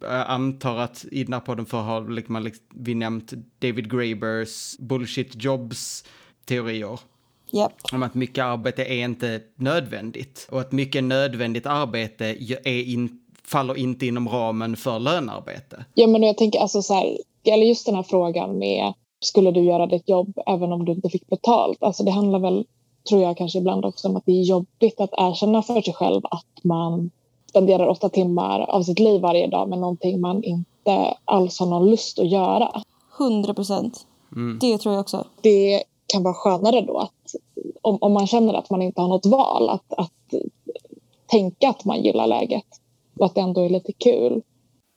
[0.00, 5.44] Jag antar att i den här podden för har liksom, vi nämnt David Grabers bullshit
[5.44, 6.04] jobs
[6.44, 7.00] teorier.
[7.52, 7.72] Yep.
[7.92, 12.24] Om att mycket arbete är inte nödvändigt och att mycket nödvändigt arbete
[12.64, 15.84] är in, faller inte inom ramen för lönearbete.
[15.94, 19.60] Ja, men jag tänker alltså så här, eller just den här frågan med skulle du
[19.60, 21.82] göra ditt jobb även om du inte fick betalt?
[21.82, 22.66] Alltså det handlar väl,
[23.08, 26.20] tror jag kanske ibland också om att det är jobbigt att erkänna för sig själv
[26.24, 27.10] att man
[27.48, 31.90] spenderar åtta timmar av sitt liv varje dag med någonting man inte alls har någon
[31.90, 32.82] lust att göra.
[33.18, 34.06] Hundra procent.
[34.36, 34.58] Mm.
[34.60, 35.26] Det tror jag också.
[35.40, 37.34] Det kan vara skönare då att
[37.82, 40.34] om, om man känner att man inte har något val att, att
[41.26, 42.66] tänka att man gillar läget
[43.18, 44.42] och att det ändå är lite kul.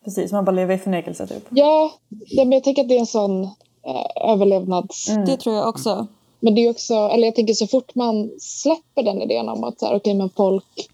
[0.03, 1.47] Precis, man bara lever i förnekelse typ.
[1.49, 1.91] Ja,
[2.35, 5.09] men jag tänker att det är en sån eh, överlevnads...
[5.09, 5.25] Mm.
[5.25, 6.07] Det tror jag också.
[6.39, 9.79] Men det är också, eller jag tänker så fort man släpper den idén om att
[9.79, 10.89] så här, okay, men folk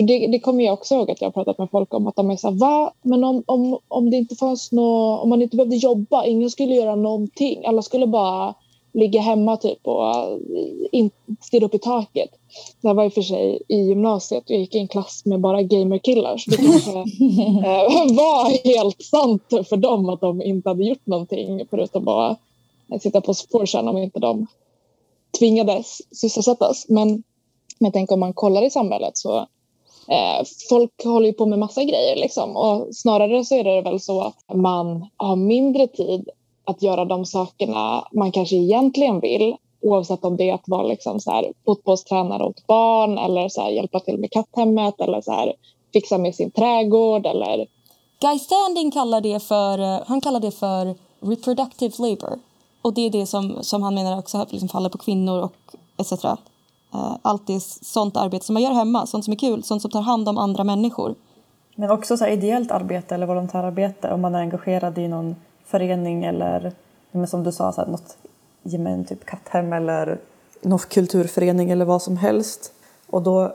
[0.00, 2.16] för det, det kommer jag också ihåg att jag har pratat med folk om att
[2.16, 2.92] de är så här, va?
[3.02, 6.74] Men om, om, om det inte fanns nå, om man inte behövde jobba, ingen skulle
[6.74, 7.64] göra någonting.
[7.66, 8.54] Alla skulle bara
[8.92, 10.40] ligga hemma typ och
[10.92, 12.30] in, stirra upp i taket.
[12.80, 15.24] Det här var i och för sig i gymnasiet och jag gick i en klass
[15.24, 20.68] med bara gamerkillar så det kanske eh, var helt sant för dem att de inte
[20.68, 22.36] hade gjort någonting förutom bara
[23.00, 24.46] sitta på sportchan om inte de
[25.38, 26.86] tvingades sysselsättas.
[26.88, 29.38] Men, men jag tänker om man kollar i samhället så
[30.08, 34.00] eh, folk håller ju på med massa grejer liksom och snarare så är det väl
[34.00, 36.28] så att man har mindre tid
[36.70, 41.20] att göra de sakerna man kanske egentligen vill oavsett om det är att vara liksom
[41.20, 45.52] så här, fotbollstränare åt barn eller så här, hjälpa till med katthemmet eller så här,
[45.92, 47.66] fixa med sin trädgård eller...
[48.20, 52.38] Guy Standing kallar det för, eh, han kallar det för reproductive labor.
[52.82, 55.52] Och det är det som, som han menar också liksom faller på kvinnor och
[55.96, 56.24] etc.
[56.94, 59.90] Uh, allt det sånt arbete som man gör hemma, sånt som är kul, sånt som
[59.90, 61.14] tar hand om andra människor.
[61.74, 65.36] Men också så ideellt arbete eller volontärarbete om man är engagerad i någon
[65.70, 66.72] förening eller
[67.26, 68.16] som du sa, så här, något
[68.62, 70.18] gemen, typ katthem eller
[70.62, 72.72] någon kulturförening eller vad som helst.
[73.10, 73.54] Och då,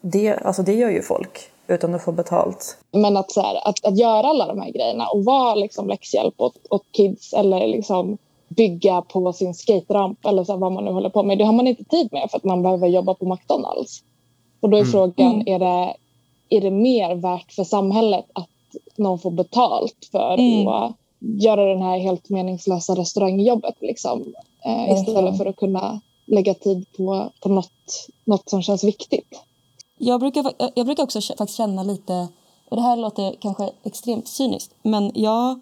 [0.00, 2.78] det, alltså det gör ju folk utan att få betalt.
[2.92, 6.34] Men att, så här, att, att göra alla de här grejerna och vara liksom läxhjälp
[6.40, 8.18] åt, åt kids eller liksom
[8.48, 11.38] bygga på sin skateramp eller så här, vad man nu håller på med.
[11.38, 14.02] Det har man inte tid med för att man behöver jobba på McDonalds.
[14.60, 14.92] Och då är mm.
[14.92, 15.46] frågan, mm.
[15.46, 15.94] är, det,
[16.48, 18.48] är det mer värt för samhället att
[18.96, 20.68] någon får betalt för mm.
[20.68, 26.86] att göra den här helt meningslösa restaurangjobbet liksom, eh, istället för att kunna lägga tid
[26.96, 29.40] på, på något, något som känns viktigt.
[29.98, 32.28] Jag brukar, jag brukar också faktiskt känna lite,
[32.68, 35.60] och det här låter kanske extremt cyniskt, men jag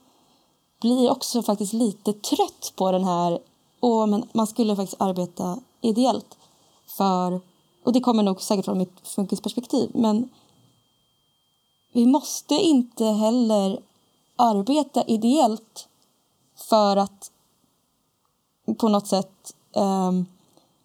[0.81, 3.39] blir också faktiskt lite trött på den här,
[3.81, 6.39] åh, men man skulle faktiskt arbeta ideellt
[6.87, 7.41] för,
[7.85, 10.29] och det kommer nog säkert från mitt funkisperspektiv, men
[11.93, 13.81] vi måste inte heller
[14.39, 15.89] arbeta ideellt
[16.57, 17.31] för att
[18.79, 20.13] på något sätt eh,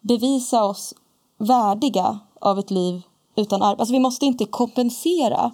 [0.00, 0.94] bevisa oss
[1.38, 3.02] värdiga av ett liv
[3.36, 3.82] utan arbete.
[3.82, 5.52] Alltså vi måste inte kompensera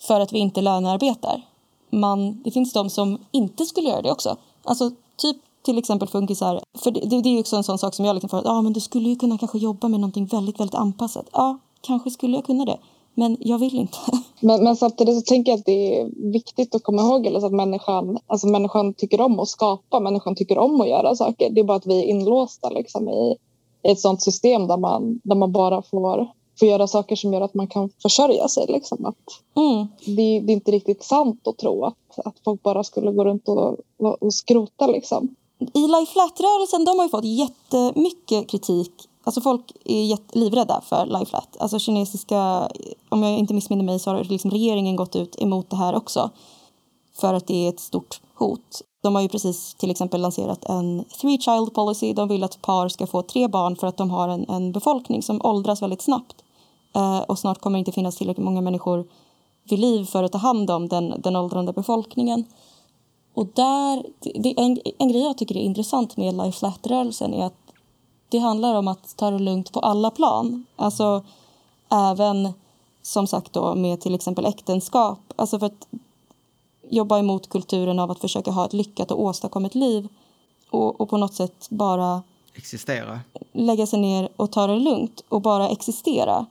[0.00, 1.42] för att vi inte lönearbetar.
[1.90, 4.36] Man, det finns de som inte skulle göra det också.
[4.64, 6.60] Alltså typ till exempel funkisar.
[6.78, 8.46] För det, det, det är ju också en sån sak som jag liksom får att
[8.46, 11.28] ah, men du skulle ju kunna kanske jobba med någonting väldigt, väldigt anpassat.
[11.32, 12.78] Ja, kanske skulle jag kunna det.
[13.18, 13.98] Men jag vill inte.
[14.40, 18.18] Men, men samtidigt så tänker jag att det är viktigt att komma ihåg att människan,
[18.26, 21.50] alltså människan tycker om att skapa, människan tycker om att göra saker.
[21.50, 23.36] Det är bara att vi är inlåsta liksom, i,
[23.82, 26.28] i ett sånt system där man, där man bara får,
[26.58, 28.66] får göra saker som gör att man kan försörja sig.
[28.68, 29.04] Liksom.
[29.04, 29.16] Att
[29.56, 29.86] mm.
[30.06, 33.48] det, det, är inte riktigt sant att tro att, att folk bara skulle gå runt
[33.48, 34.86] och, och, och skrota.
[34.86, 35.28] Liksom.
[35.74, 41.24] I Life Flat-rörelsen de har ju fått jättemycket kritik Alltså folk är livrädda för Life
[41.24, 41.56] Flat.
[41.60, 42.68] Alltså kinesiska,
[43.08, 46.30] om jag inte missminner mig så har liksom regeringen gått ut emot det här också.
[47.16, 48.82] För att det är ett stort hot.
[49.02, 52.12] De har ju precis till exempel lanserat en three child policy.
[52.12, 55.22] De vill att par ska få tre barn för att de har en, en befolkning
[55.22, 56.44] som åldras väldigt snabbt.
[56.94, 59.06] Eh, och snart kommer det inte finnas tillräckligt många människor
[59.64, 62.44] vid liv för att ta hand om den, den åldrande befolkningen.
[63.34, 67.67] Och där, det, en, en grej jag tycker är intressant med Life Flat-rörelsen är att
[68.28, 70.66] det handlar om att ta det lugnt på alla plan.
[70.76, 71.24] Alltså
[71.90, 72.52] även
[73.02, 75.18] som sagt då med till exempel äktenskap.
[75.36, 75.88] Alltså för att
[76.90, 80.08] jobba emot kulturen av att försöka ha ett lyckat och åstadkommet liv
[80.70, 82.22] och, och på något sätt bara
[82.54, 83.20] existera.
[83.52, 86.46] Lägga sig ner och ta det lugnt och bara existera.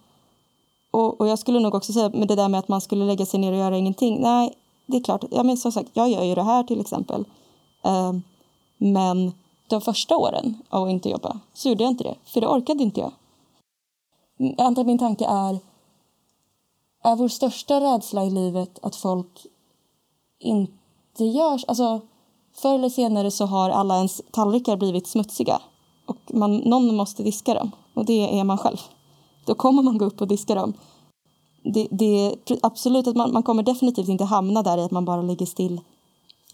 [0.91, 3.25] Och, och jag skulle nog också säga med det där med att man skulle lägga
[3.25, 4.21] sig ner och göra ingenting.
[4.21, 4.53] Nej,
[4.85, 5.23] det är klart.
[5.31, 7.25] Ja, men som sagt, jag gör ju det här till exempel.
[7.85, 8.13] Uh,
[8.77, 9.31] men
[9.67, 12.83] de första åren av att inte jobba så gjorde jag inte det, för det orkade
[12.83, 13.11] inte jag.
[14.37, 15.59] Jag antar att min tanke är
[17.03, 19.45] är vår största rädsla i livet att folk
[20.39, 21.65] inte görs...
[21.67, 22.01] Alltså,
[22.53, 25.61] förr eller senare så har alla ens tallrikar blivit smutsiga.
[26.05, 28.77] och man, någon måste diska dem och det är man själv.
[29.45, 30.73] Då kommer man gå upp och diska dem.
[31.63, 35.21] Det, det absolut att man, man kommer definitivt inte hamna där i att man bara
[35.21, 35.81] ligger still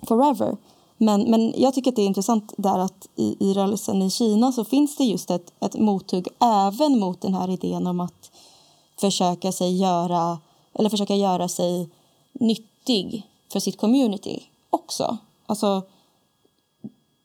[0.08, 0.58] forever.
[0.98, 4.52] Men, men jag tycker att det är intressant där att i, i rörelsen i Kina
[4.52, 8.32] så finns det just ett, ett mothugg även mot den här idén om att
[9.00, 10.40] försöka sig göra
[10.74, 11.90] eller försöka göra sig
[12.34, 15.18] nyttig för sitt community också.
[15.46, 15.82] Alltså,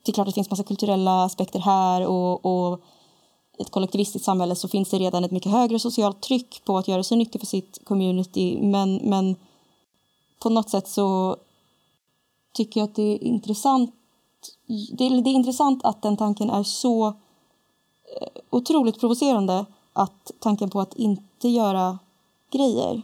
[0.03, 2.81] det är klart att det finns massa kulturella aspekter här och, och
[3.59, 6.89] i ett kollektivistiskt samhälle så finns det redan ett mycket högre socialt tryck på att
[6.89, 9.37] göra sig nyttig för sitt community men, men
[10.39, 11.37] på något sätt så
[12.53, 13.95] tycker jag att det är intressant
[14.99, 20.71] det är, det är intressant att den tanken är så eh, otroligt provocerande att tanken
[20.71, 21.99] på att inte göra
[22.53, 23.03] grejer.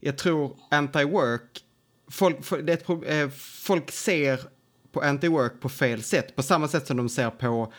[0.00, 1.62] Jag tror anti-work,
[2.10, 2.52] folk,
[3.06, 3.28] eh,
[3.64, 4.40] folk ser
[4.92, 7.72] på anti-work på fel sätt, på samma sätt som de ser på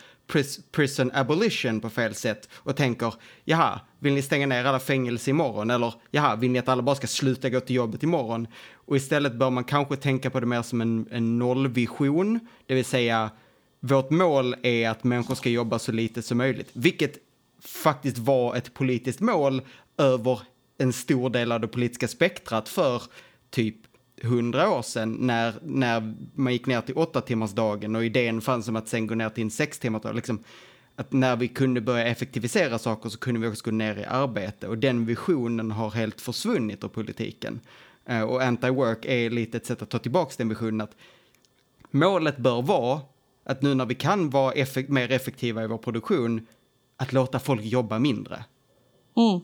[0.72, 3.14] prison abolition på fel sätt och tänker
[3.44, 5.70] jaha, vill ni stänga ner alla fängelser imorgon?
[5.70, 8.46] Eller jaha, vill ni att alla bara ska sluta gå till jobbet imorgon?
[8.72, 12.84] Och istället bör man kanske tänka på det mer som en, en nollvision, det vill
[12.84, 13.30] säga
[13.80, 17.18] vårt mål är att människor ska jobba så lite som möjligt, vilket
[17.64, 19.62] faktiskt var ett politiskt mål
[19.98, 20.40] över
[20.78, 23.02] en stor del av det politiska spektrat för
[23.50, 23.76] typ
[24.22, 28.68] hundra år sedan när, när man gick ner till åtta timmars dagen och idén fanns
[28.68, 30.14] om att sen gå ner till en sex timmars dag.
[30.14, 30.44] Liksom,
[30.96, 34.68] att när vi kunde börja effektivisera saker så kunde vi också gå ner i arbete
[34.68, 37.60] och den visionen har helt försvunnit ur politiken.
[38.10, 40.96] Uh, och anti-work är lite ett sätt att ta tillbaka den visionen att
[41.90, 43.00] målet bör vara
[43.44, 46.46] att nu när vi kan vara effek mer effektiva i vår produktion,
[46.96, 48.44] att låta folk jobba mindre.
[49.16, 49.40] Mm.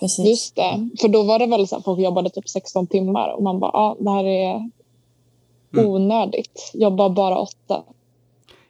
[0.00, 0.26] Precis.
[0.26, 3.42] Just det, för då var det väl så att folk jobbade typ 16 timmar och
[3.42, 4.70] man bara, ja, det här är
[5.74, 5.86] mm.
[5.86, 6.70] onödigt.
[6.74, 7.84] Jobba bara åtta.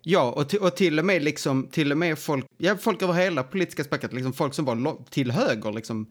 [0.03, 3.43] Ja, och, och till och med liksom, till och med folk, ja, folk över hela
[3.43, 6.07] politiska spektrat, liksom folk som var till höger, liksom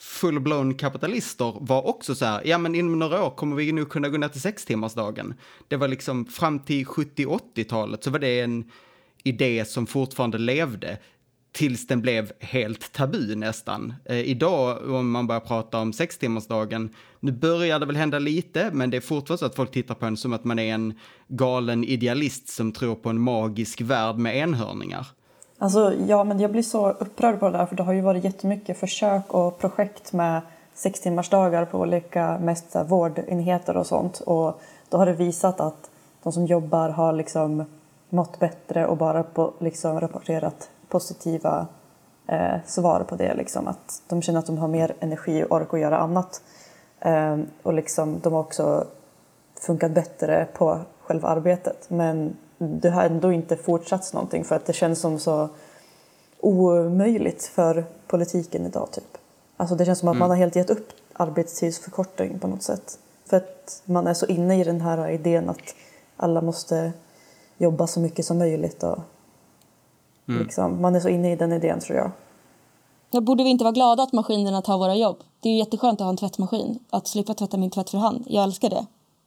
[0.00, 4.08] full-blown kapitalister var också så här, ja men inom några år kommer vi nu kunna
[4.08, 5.34] gå ner till sex timmars dagen.
[5.68, 8.70] Det var liksom fram till 70-80-talet så var det en
[9.24, 10.98] idé som fortfarande levde
[11.52, 13.94] tills den blev helt tabu nästan.
[14.04, 18.90] Eh, idag, om man börjar prata om sextimmarsdagen, nu börjar det väl hända lite, men
[18.90, 20.94] det är fortfarande så att folk tittar på en som att man är en
[21.28, 25.06] galen idealist som tror på en magisk värld med enhörningar.
[25.58, 28.24] Alltså, ja, men jag blir så upprörd på det där, för det har ju varit
[28.24, 30.40] jättemycket försök och projekt med
[30.74, 34.20] sextimmarsdagar på olika mest vårdenheter och sånt.
[34.20, 35.90] Och då har det visat att
[36.22, 37.64] de som jobbar har liksom
[38.08, 41.66] mått bättre och bara på, liksom rapporterat positiva
[42.26, 43.34] eh, svar på det.
[43.34, 46.42] Liksom, att de känner att de har mer energi och ork att göra annat.
[47.00, 48.86] Eh, och liksom, de har också
[49.60, 51.90] funkat bättre på själva arbetet.
[51.90, 55.48] Men det har ändå inte fortsatt någonting för att det känns som så
[56.40, 58.88] omöjligt för politiken idag.
[58.90, 59.18] Typ.
[59.56, 60.18] Alltså det känns som att mm.
[60.18, 62.98] man har helt gett upp arbetstidsförkortning på något sätt.
[63.26, 65.74] För att man är så inne i den här idén att
[66.16, 66.92] alla måste
[67.58, 68.98] jobba så mycket som möjligt och
[70.30, 70.42] Mm.
[70.42, 72.10] Liksom, man är så inne i den idén tror jag.
[73.10, 75.16] Jag borde vi inte vara glada att maskinerna tar våra jobb?
[75.40, 76.78] Det är jätteskönt att ha en tvättmaskin.
[76.90, 78.24] Att slippa tvätta min tvätt för hand.
[78.26, 78.86] Jag älskar det.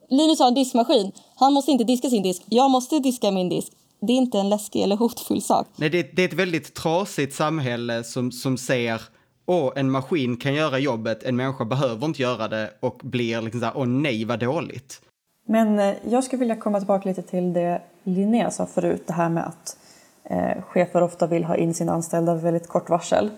[0.09, 1.11] Linus har en diskmaskin.
[1.35, 2.43] Han måste inte diska sin disk.
[2.45, 3.71] Jag måste diska min disk.
[3.99, 5.67] Det är inte en läskig eller hotfull sak.
[5.75, 9.01] Nej, det, det är ett väldigt trasigt samhälle som, som ser
[9.45, 13.59] åh, en maskin kan göra jobbet, en människa behöver inte göra det och blir liksom
[13.59, 15.01] så här, åh nej vad dåligt.
[15.47, 19.29] Men eh, jag skulle vilja komma tillbaka lite till det Linnea sa förut, det här
[19.29, 19.77] med att
[20.23, 23.31] Eh, chefer ofta vill ha in sina anställda väldigt kort varsel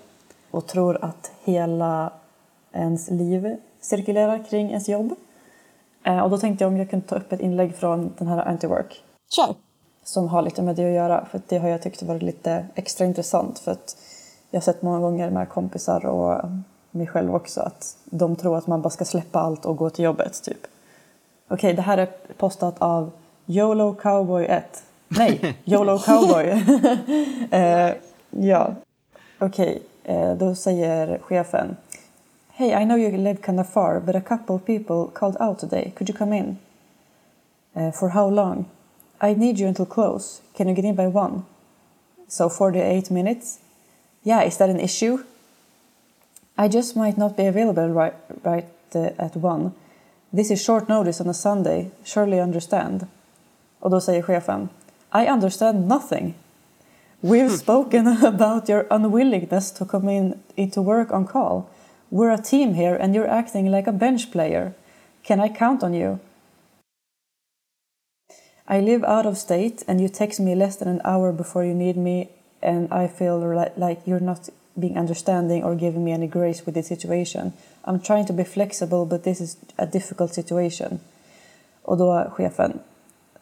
[0.52, 2.13] och tror att hela
[2.71, 5.15] ens liv cirkulerar kring ens jobb.
[6.04, 8.45] Eh, och då tänkte jag om jag kunde ta upp ett inlägg från den här
[8.45, 9.04] Antiwork.
[10.04, 13.06] Som har lite med det att göra, för det har jag tyckt varit lite extra
[13.06, 13.98] intressant för att
[14.52, 16.50] jag har sett många gånger med kompisar och
[16.91, 20.05] mig själv också att de tror att man bara ska släppa allt och gå till
[20.05, 20.57] jobbet typ.
[21.47, 23.12] Okej, okay, det här är postat av
[23.45, 26.51] YOLO Cowboy 1 Nej, YOLO cowboy.
[26.51, 27.93] uh,
[28.45, 28.76] ja,
[29.39, 29.82] okej.
[30.03, 30.16] Okay.
[30.16, 31.78] Uh, då säger chefen.
[32.58, 35.91] Hey, I know you live kind of far, but a couple people called out today.
[35.95, 36.58] Could you come in?
[37.74, 38.66] Uh, for how long?
[39.22, 40.41] I need you until close.
[40.58, 41.43] Can you get in by one?
[42.28, 43.60] So 48 minutes?
[44.24, 45.18] Yeah, is that an issue?
[46.58, 49.72] I just might not be available right, right uh, at one.
[50.32, 51.91] This is short notice on a Sunday.
[52.03, 53.08] Surely understand.
[53.80, 54.70] Och då säger chefen.
[55.16, 56.36] I understand nothing.
[57.22, 57.63] We've hmm.
[57.66, 61.70] spoken about your unwillingness to come in into work on call.
[62.11, 64.74] We're a team here and you're acting like a bench player.
[65.24, 66.20] Can I count on you?
[68.68, 71.74] I live out of state and you text me less than an hour before you
[71.74, 72.30] need me
[72.61, 73.38] and I feel
[73.78, 77.53] like you're not being understanding or giving me any grace with the situation.
[77.86, 80.99] I'm trying to be flexible but this is a difficult situation.
[81.84, 82.80] Och då chefen,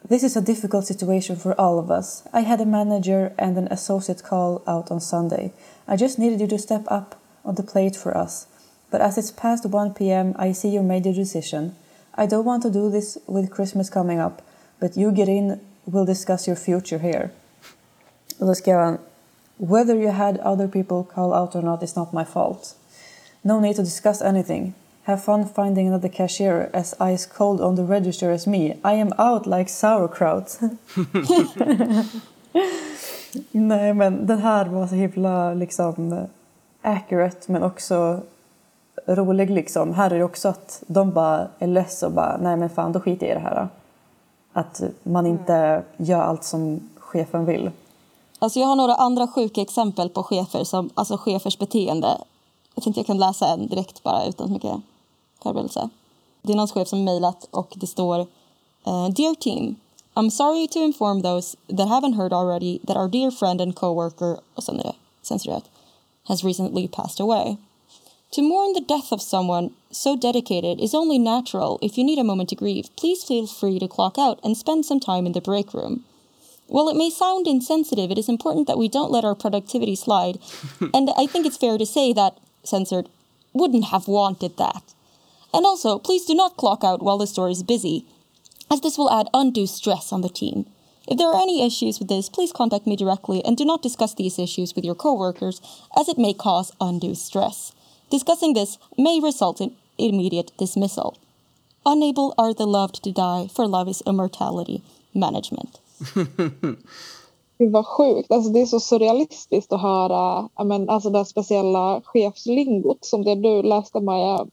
[0.06, 2.28] This is a difficult situation for all of us.
[2.30, 5.52] I had a manager and an associate call out on Sunday.
[5.88, 8.46] I just needed you to step up on the plate for us.
[8.90, 11.74] But as it's past 1 p.m., I see you made your decision.
[12.14, 14.42] I don't want to do this with Christmas coming up,
[14.78, 17.32] but you get in, we'll discuss your future here.
[18.38, 18.98] Då
[19.58, 22.74] Whether you had other people call out or not is not my fault.
[23.42, 24.74] No need to discuss anything.
[25.06, 28.74] Have fun finding another cashier as ice cold on the register as me.
[28.84, 30.58] I am out like sauerkraut.
[33.50, 36.26] Nej men den här var så himla liksom
[36.82, 38.20] accurate men också
[39.06, 39.94] rolig liksom.
[39.94, 43.00] Här är det också att de bara är less och bara nej men fan då
[43.00, 43.68] skiter jag i det här.
[44.52, 47.70] Att man inte gör allt som chefen vill.
[48.38, 52.18] Alltså jag har några andra sjuka exempel på chefer, som, alltså chefers beteende.
[52.74, 54.80] Jag tänkte jag kan läsa en direkt bara utan så mycket
[55.44, 55.88] förberedelse.
[56.42, 58.20] Det är någon chef som mejlat och det står
[58.86, 59.76] uh, Dear team,
[60.14, 64.40] I'm sorry to inform those that haven't heard already that our dear friend and coworker
[64.54, 65.64] och sen är det censurerat
[66.28, 67.56] has recently passed away.
[68.32, 71.78] To mourn the death of someone so dedicated is only natural.
[71.82, 74.86] If you need a moment to grieve, please feel free to clock out and spend
[74.86, 76.04] some time in the break room.
[76.66, 80.40] While it may sound insensitive, it is important that we don't let our productivity slide.
[80.94, 83.08] and I think it's fair to say that, censored,
[83.52, 84.82] wouldn't have wanted that.
[85.54, 88.04] And also, please do not clock out while the store is busy,
[88.68, 90.66] as this will add undue stress on the team.
[91.06, 94.14] If there are any issues with this, please contact me directly and do not discuss
[94.14, 95.62] these issues with your coworkers,
[95.96, 97.72] as it may cause undue stress.
[98.10, 101.16] Discussing this may result in immediate dismissal.
[101.86, 104.82] Unable are the loved to die, for love is immortality.
[105.14, 105.78] Management.
[107.58, 108.32] Det var sjukt.
[108.32, 113.62] Alltså, det är så surrealistiskt att höra men, alltså, det speciella chefslingot som det du
[113.62, 114.46] läste Maja.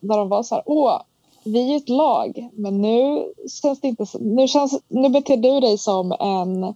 [0.00, 1.00] När de var så här, åh,
[1.44, 3.24] vi är ett lag, men nu
[3.62, 6.74] känns det inte nu, känns, nu beter du dig som en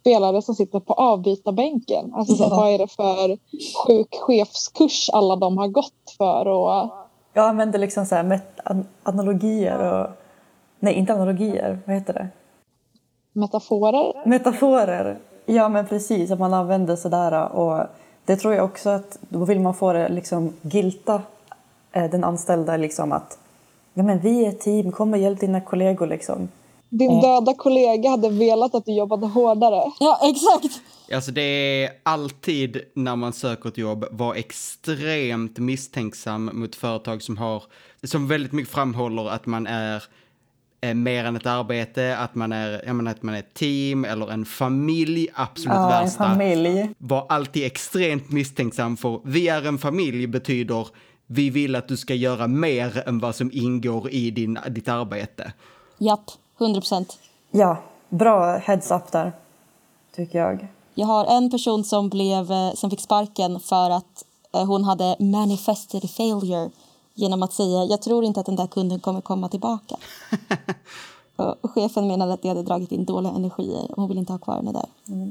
[0.00, 2.14] spelare som sitter på avbytarbänken.
[2.14, 3.38] Alltså, så, vad är det för
[3.86, 6.48] sjuk chefskurs alla de har gått för?
[6.48, 6.90] Och...
[7.32, 8.40] Jag använder liksom så här
[9.02, 10.06] analogier och...
[10.80, 11.78] Nej, inte analogier.
[11.86, 12.28] Vad heter det?
[13.32, 14.22] Metaforer?
[14.26, 15.18] Metaforer.
[15.46, 16.30] Ja, men precis.
[16.30, 17.52] Att man använder sådär.
[17.52, 17.86] Och
[18.24, 21.22] det tror jag också att då vill man få det liksom gilta
[21.92, 23.38] den anställda liksom att
[23.94, 26.48] ja, men vi är ett team, kom och hjälp dina kollegor liksom.
[26.88, 29.92] Din döda kollega hade velat att du jobbade hårdare.
[30.00, 30.82] Ja, exakt.
[31.14, 31.42] Alltså det
[31.84, 37.62] är alltid när man söker ett jobb, var extremt misstänksam mot företag som har,
[38.02, 40.02] som väldigt mycket framhåller att man är
[40.80, 44.04] eh, mer än ett arbete, att man är, jag menar, att man är ett team
[44.04, 46.24] eller en familj, absolut ja, värsta.
[46.24, 46.90] En familj.
[46.98, 50.86] Var alltid extremt misstänksam för vi är en familj betyder
[51.32, 55.52] vi vill att du ska göra mer än vad som ingår i din, ditt arbete.
[55.98, 57.18] Japp, 100 procent.
[57.50, 57.76] Ja,
[58.08, 59.32] bra heads up där,
[60.14, 60.66] tycker jag.
[60.94, 64.24] Jag har en person som, blev, eh, som fick sparken för att
[64.54, 66.70] eh, hon hade manifested failure
[67.14, 69.96] genom att säga jag tror inte att den där kunden kommer komma tillbaka.
[71.60, 74.38] och chefen menade att det hade dragit in dåliga energier och hon vill inte ha
[74.38, 74.86] kvar henne där.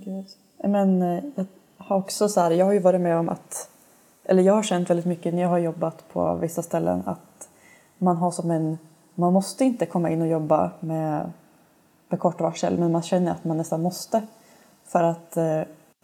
[0.06, 0.26] Gud.
[0.64, 1.46] Men eh, jag
[1.78, 3.69] har också så här, jag har ju varit med om att
[4.30, 7.50] eller jag har känt väldigt mycket när jag har jobbat på vissa ställen att
[7.98, 8.78] man har som en,
[9.16, 11.32] man måste inte komma in och jobba med,
[12.10, 14.22] med kort varsel men man känner att man nästan måste.
[14.86, 15.62] För att eh,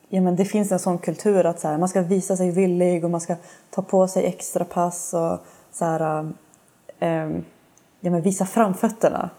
[0.09, 3.03] ja, men det finns en sån kultur att så här, man ska visa sig villig
[3.03, 3.35] och man ska
[3.69, 5.39] ta på sig extra pass och
[5.71, 6.19] så här,
[6.99, 7.45] um,
[7.99, 9.29] ja, men visa framfötterna.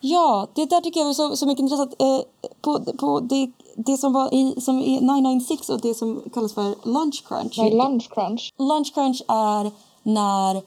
[0.00, 1.94] Ja, det där tycker jag var så, så mycket intressant.
[1.98, 2.20] Eh,
[2.62, 6.74] på, på det, det som var i, som i 996 och det som kallas för
[6.88, 7.58] lunch crunch.
[7.58, 8.52] Nej, lunch crunch.
[8.58, 9.70] Lunch crunch är
[10.02, 10.62] när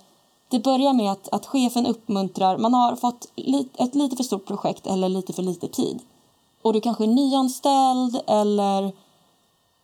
[0.50, 4.46] det börjar med att, att chefen uppmuntrar, man har fått li, ett lite för stort
[4.46, 6.00] projekt eller lite för lite tid.
[6.62, 8.92] Och du kanske är nyanställd eller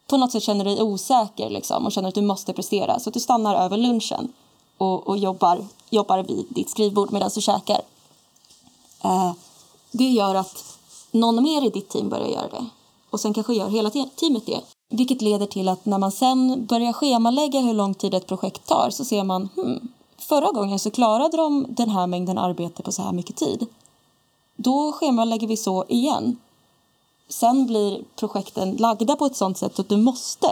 [0.07, 2.99] på något sätt känner dig osäker liksom, och känner att du måste prestera.
[2.99, 4.33] Så du stannar över lunchen
[4.77, 7.81] och, och jobbar, jobbar vid ditt skrivbord medan du käkar.
[9.03, 9.31] Eh,
[9.91, 10.77] det gör att
[11.11, 12.65] någon mer i ditt team börjar göra det.
[13.11, 14.61] Och sen kanske gör hela teamet det.
[14.89, 18.89] Vilket leder till att när man sen börjar schemalägga hur lång tid ett projekt tar
[18.89, 19.87] så ser man hmm,
[20.17, 23.65] förra gången så klarade de den här mängden arbete på så här mycket tid.
[24.55, 26.37] Då schemalägger vi så igen.
[27.29, 30.47] Sen blir projekten lagda på ett sånt sätt att du måste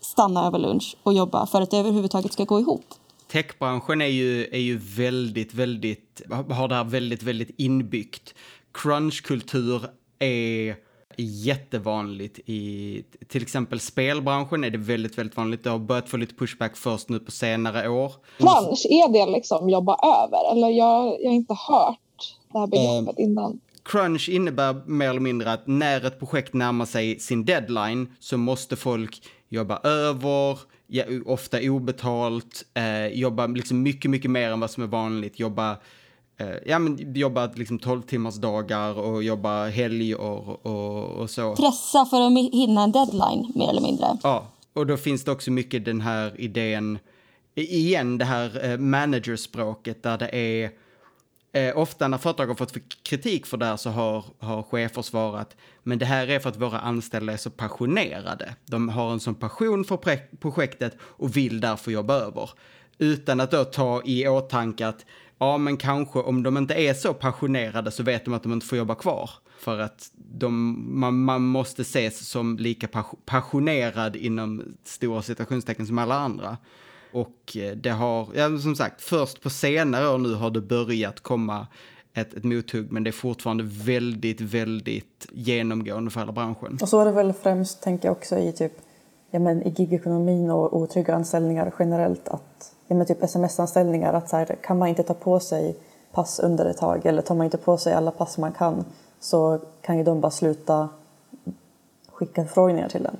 [0.00, 2.84] stanna över lunch och jobba för att det överhuvudtaget ska gå ihop.
[3.32, 8.34] Techbranschen är ju, är ju väldigt, väldigt, har det här väldigt, väldigt inbyggt.
[8.72, 9.82] Crunchkultur
[10.18, 10.76] är
[11.22, 15.64] jättevanligt i till exempel spelbranschen är det väldigt, väldigt vanligt.
[15.64, 18.12] Det har börjat få lite pushback först nu på senare år.
[18.38, 20.52] Crunch, är det liksom jobba över?
[20.52, 21.98] Eller jag, jag har inte hört
[22.52, 23.60] det här begreppet um, innan.
[23.84, 28.76] Crunch innebär mer eller mindre att när ett projekt närmar sig sin deadline så måste
[28.76, 30.58] folk jobba över,
[31.26, 35.76] ofta obetalt, eh, jobba liksom mycket, mycket mer än vad som är vanligt, jobba eh,
[36.66, 41.56] ja, men jobba liksom 12 timmars dagar och jobba helger och, och, och, så.
[41.56, 44.06] Pressa för att hinna en deadline, mer eller mindre.
[44.22, 46.98] Ja, och då finns det också mycket den här idén,
[47.54, 50.70] igen det här eh, managerspråket där det är
[51.54, 55.56] Eh, ofta när företag har fått kritik för det här så har, har chefer svarat
[55.82, 58.54] men det här är för att våra anställda är så passionerade.
[58.66, 59.96] De har en sån passion för
[60.36, 62.50] projektet och vill därför jobba över.
[62.98, 65.04] Utan att då ta i åtanke att
[65.38, 68.66] ja, men kanske om de inte är så passionerade så vet de att de inte
[68.66, 69.30] får jobba kvar.
[69.58, 72.88] För att de, man, man måste ses som lika
[73.24, 76.56] passionerad inom stora citationstecken som alla andra.
[77.12, 81.20] Och eh, det har, ja, som sagt, först på senare år nu har det börjat
[81.20, 81.66] komma
[82.14, 86.78] ett, ett mothugg, men det är fortfarande väldigt, väldigt genomgående för hela branschen.
[86.82, 88.72] Och så är det väl främst, tänker jag också, i typ
[89.30, 94.36] ja, men i gigekonomin och otrygga anställningar generellt att ja, men typ sms-anställningar att så
[94.36, 95.76] här, kan man inte ta på sig
[96.12, 98.84] pass under ett tag eller tar man inte på sig alla pass man kan
[99.20, 100.88] så kan ju de bara sluta
[102.12, 103.16] skicka förfrågningar till en.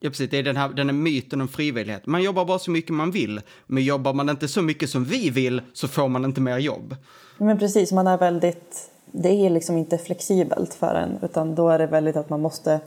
[0.00, 0.30] Ja, precis.
[0.30, 2.06] Det är den här, den här myten om frivillighet.
[2.06, 5.30] Man jobbar bara så mycket man vill, men jobbar man inte så mycket som vi
[5.30, 6.96] vill så får man inte mer jobb.
[7.38, 8.90] Men precis, man är väldigt...
[9.12, 12.80] Det är liksom inte flexibelt för en, utan då är det väldigt att man måste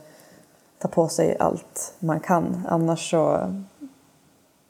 [0.79, 2.65] ta på sig allt man kan.
[2.69, 3.53] Annars så...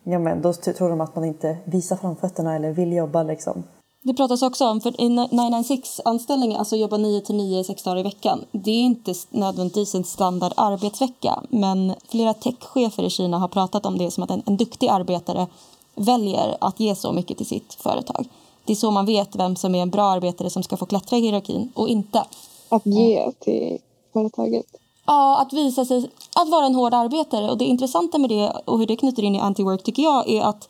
[0.10, 3.64] Ja, men då tror de att man inte visar framfötterna eller vill jobba liksom.
[4.04, 8.46] Det pratas också om, för 996-anställningar, alltså jobba 9 till 9 sex dagar i veckan,
[8.52, 11.44] det är inte nödvändigtvis en standard arbetsvecka.
[11.50, 15.48] Men flera techchefer i Kina har pratat om det som att en, en duktig arbetare
[15.96, 18.28] väljer att ge så mycket till sitt företag.
[18.66, 21.18] Det är så man vet vem som är en bra arbetare som ska få klättra
[21.18, 22.24] i hierarkin och inte.
[22.70, 23.80] Att ge till
[24.14, 24.66] företaget?
[25.08, 27.52] Ja, att visa sig, att vara en hård arbetare.
[27.52, 30.42] Och det intressanta med det och hur det knyter in i anti-work tycker jag är
[30.42, 30.70] att,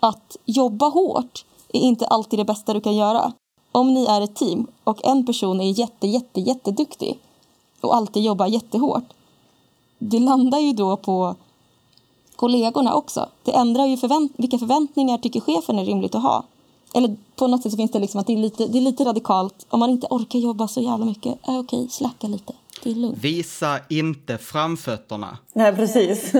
[0.00, 3.32] att jobba hårt är inte alltid det bästa du kan göra.
[3.72, 7.18] Om ni är ett team och en person är jätte, jätte, jätteduktig
[7.80, 9.04] och alltid jobbar jättehårt.
[9.98, 11.34] Det landar ju då på
[12.36, 13.28] kollegorna också.
[13.42, 16.44] Det ändrar ju förvänt vilka förväntningar tycker chefen är rimligt att ha.
[16.94, 19.04] Eller på något sätt så finns det liksom att det är lite, det är lite
[19.04, 19.66] radikalt.
[19.68, 22.52] Om man inte orkar jobba så jävla mycket, äh, okej, slacka lite.
[22.94, 23.18] Lugnt.
[23.18, 25.38] Visa inte framfötterna.
[25.52, 26.32] Nej, precis.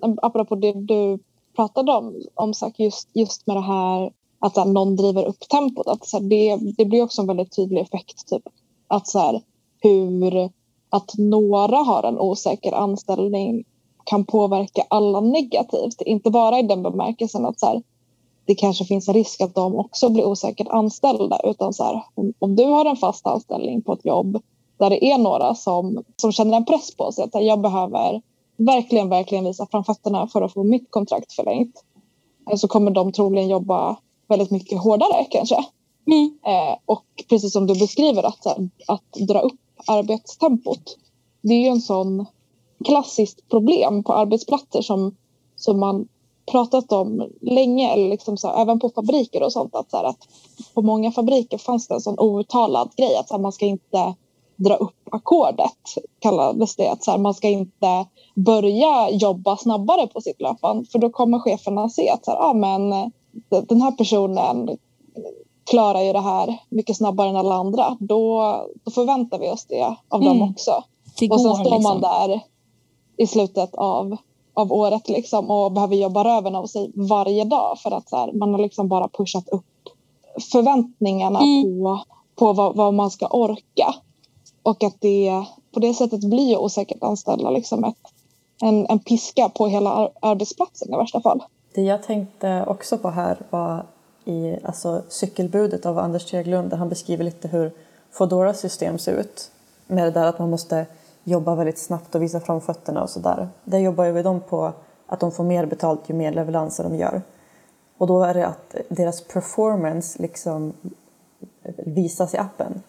[0.22, 1.18] Apropå det du
[1.56, 5.86] pratade om, om just, just med det här att här, någon driver upp tempot.
[5.86, 8.28] Att, så här, det, det blir också en väldigt tydlig effekt.
[8.28, 8.42] Typ.
[8.88, 9.40] Att så här,
[9.80, 10.50] hur
[10.90, 13.64] att några har en osäker anställning
[14.04, 16.00] kan påverka alla negativt.
[16.00, 17.82] Inte bara i den bemärkelsen att så här,
[18.44, 21.40] det kanske finns en risk att de också blir osäkert anställda.
[21.44, 24.42] Utan så här, om, om, du har en fast anställning på ett jobb
[24.82, 28.22] där det är några som, som känner en press på sig att jag behöver
[28.56, 31.84] verkligen, verkligen visa framfötterna för att få mitt kontrakt förlängt.
[32.56, 33.96] Så kommer de troligen jobba
[34.28, 35.64] väldigt mycket hårdare kanske.
[36.06, 36.38] Mm.
[36.46, 38.46] Eh, och precis som du beskriver att,
[38.86, 40.98] att dra upp arbetstempot.
[41.42, 42.26] Det är ju en sån
[42.84, 45.16] klassiskt problem på arbetsplatser som,
[45.56, 46.08] som man
[46.50, 49.74] pratat om länge, eller liksom så även på fabriker och sånt.
[49.74, 50.28] Att, så här, att
[50.74, 54.14] på många fabriker fanns det en sån outtalad grej att så här, man ska inte
[54.56, 55.78] dra upp ackordet,
[56.18, 56.88] kallades det.
[56.88, 61.38] Att så här, man ska inte börja jobba snabbare på sitt löpande för då kommer
[61.38, 63.12] cheferna se att så här, ah, men
[63.48, 64.78] den här personen
[65.70, 67.96] klarar ju det här mycket snabbare än alla andra.
[68.00, 70.38] Då, då förväntar vi oss det av mm.
[70.38, 70.84] dem också.
[71.18, 71.82] Det och sen står liksom.
[71.82, 72.40] man där
[73.16, 74.16] i slutet av,
[74.54, 78.32] av året liksom och behöver jobba röven av sig varje dag för att så här,
[78.32, 79.64] man har liksom bara pushat upp
[80.52, 81.62] förväntningarna mm.
[81.62, 82.00] på,
[82.34, 83.94] på vad, vad, man ska orka.
[84.62, 87.96] Och att det på det sättet blir osäkert anställda liksom ett,
[88.62, 91.42] en, en piska på hela arbetsplatsen i värsta fall.
[91.74, 93.86] Det jag tänkte också på här var
[94.24, 97.72] i alltså, cykelbudet av Anders Teglund där han beskriver lite hur
[98.10, 99.50] Foodoras system ser ut.
[99.86, 100.86] Med det där att man måste
[101.24, 103.48] jobba väldigt snabbt och visa fram fötterna och sådär.
[103.64, 104.72] Där jobbar ju de på
[105.06, 107.22] att de får mer betalt ju mer leveranser de gör.
[107.98, 110.72] Och då är det att deras performance liksom
[111.76, 112.82] visas i appen.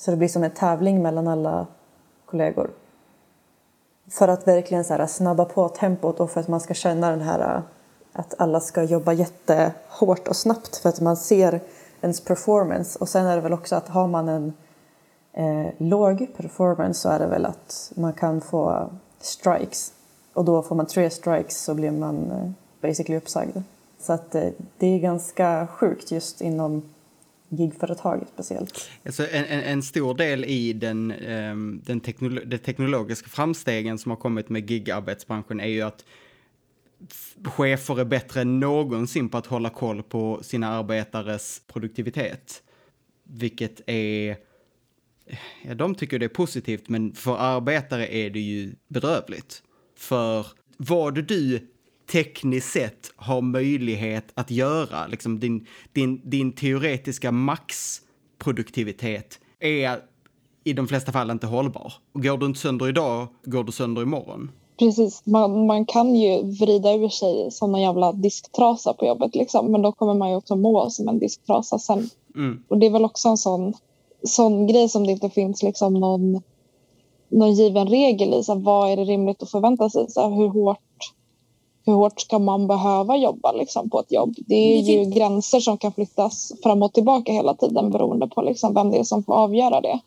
[0.00, 1.66] Så det blir som en tävling mellan alla
[2.26, 2.70] kollegor.
[4.10, 7.20] För att verkligen så här snabba på tempot och för att man ska känna den
[7.20, 7.62] här eh,
[8.12, 11.60] att alla ska jobba jättehårt och snabbt för att man ser
[12.00, 12.98] ens performance.
[12.98, 14.52] Och sen är det väl också att har man en,
[15.32, 19.92] eh, låg performance så är det väl att man kan få strikes.
[20.32, 23.56] Och då får man tre strikes så blir man eh, basically uppsagd.
[23.98, 24.48] Så att eh,
[24.78, 26.82] det är ganska sjukt just inom
[27.50, 28.90] gigföretag speciellt.
[29.04, 34.10] Alltså en, en, en stor del i den, um, den teknolo de teknologiska framstegen som
[34.10, 36.04] har kommit med gigarbetsbranschen är ju att
[37.44, 42.62] chefer är bättre än någonsin på att hålla koll på sina arbetares produktivitet.
[43.24, 44.36] Vilket är...
[45.62, 49.62] Ja, de tycker det är positivt, men för arbetare är det ju bedrövligt.
[49.96, 50.46] För
[50.76, 51.22] vad du
[52.12, 60.00] tekniskt sett har möjlighet att göra, liksom din, din, din teoretiska maxproduktivitet är
[60.64, 61.92] i de flesta fall inte hållbar.
[62.12, 64.50] Och går du inte sönder idag, går du sönder imorgon.
[64.78, 69.72] Precis, man, man kan ju vrida ur sig som en jävla disktrasa på jobbet liksom.
[69.72, 72.10] Men då kommer man ju också må som en disktrasa sen.
[72.34, 72.62] Mm.
[72.68, 73.74] Och det är väl också en sån,
[74.22, 76.42] sån grej som det inte finns liksom någon,
[77.28, 78.42] någon given regel i.
[78.42, 80.10] Så här, vad är det rimligt att förvänta sig?
[80.10, 80.78] Så här, hur, hårt,
[81.90, 84.34] hur hårt ska man behöva jobba liksom, på ett jobb?
[84.46, 88.74] Det är ju gränser som kan flyttas fram och tillbaka hela tiden beroende på liksom,
[88.74, 90.00] vem det är som får avgöra det.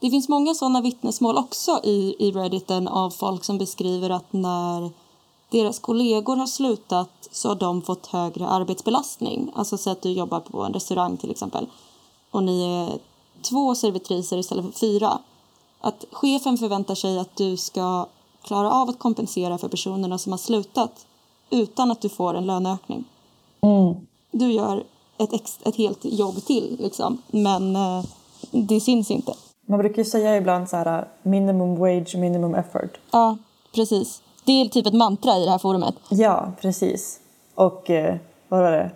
[0.00, 4.90] Det finns många sådana vittnesmål också i, i Redditen av folk som beskriver att när
[5.50, 9.50] deras kollegor har slutat så har de fått högre arbetsbelastning.
[9.54, 11.66] Alltså så att du jobbar på en restaurang till exempel
[12.30, 12.98] och ni är
[13.42, 15.18] två servitriser istället för fyra.
[15.80, 18.06] Att chefen förväntar sig att du ska
[18.42, 21.06] klara av att kompensera för personerna som har slutat
[21.54, 23.04] utan att du får en löneökning.
[23.60, 23.94] Mm.
[24.30, 24.84] Du gör
[25.18, 27.22] ett, ex, ett helt jobb till, liksom.
[27.26, 28.04] men eh,
[28.50, 29.32] det syns inte.
[29.66, 32.98] Man brukar ju säga ibland så här minimum wage, minimum effort.
[33.10, 33.36] Ja,
[33.74, 34.22] precis.
[34.44, 35.94] Det är typ ett mantra i det här forumet.
[36.08, 37.20] Ja, precis.
[37.54, 38.16] Och eh,
[38.48, 38.90] vad var det?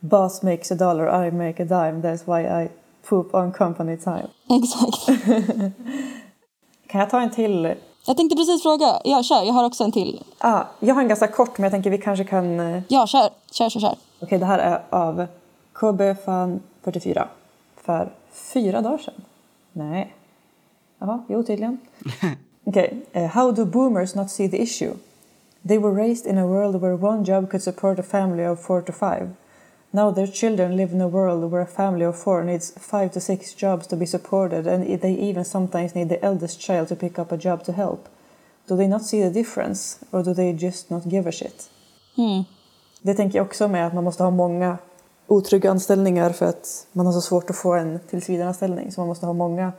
[0.00, 2.02] Boss makes a dollar, I make a dime.
[2.02, 2.68] That's why I
[3.08, 4.28] poop on company time.
[4.62, 5.06] Exakt.
[6.86, 7.74] kan jag ta en till?
[8.08, 9.00] Jag tänkte precis fråga.
[9.04, 9.42] Ja, kör.
[9.42, 10.22] Jag har också en till.
[10.38, 12.60] Ah, jag har en ganska kort, men jag tänker vi kanske kan...
[12.60, 13.30] Eh, ja, kör.
[13.50, 13.88] Kör, kör, kör.
[13.88, 15.26] Okej, okay, det här är av
[15.72, 17.28] KB Fan 44
[17.76, 19.14] för fyra dagar sedan.
[19.72, 20.14] Nej.
[20.98, 21.78] Jaha, jo tydligen.
[22.64, 22.90] okay.
[23.16, 24.94] Uh, how do boomers not see the issue?
[25.68, 28.82] They were raised in a world where one job could support a family of four
[28.82, 29.28] to five.
[29.90, 33.20] Now their children live in a world where a family of four needs five to
[33.20, 37.18] six jobs to be supported, and they even sometimes need the eldest child to pick
[37.18, 38.08] up a job to help.
[38.68, 41.70] Do they not see the difference, or do they just not give a shit?
[42.16, 42.44] Mm.
[43.02, 44.78] Det tänker jag också med att man måste ha många
[45.26, 48.92] otrygga anställningar för att man har så svårt att få en tillsvidareanställning.
[48.92, 49.72] Så man måste ha många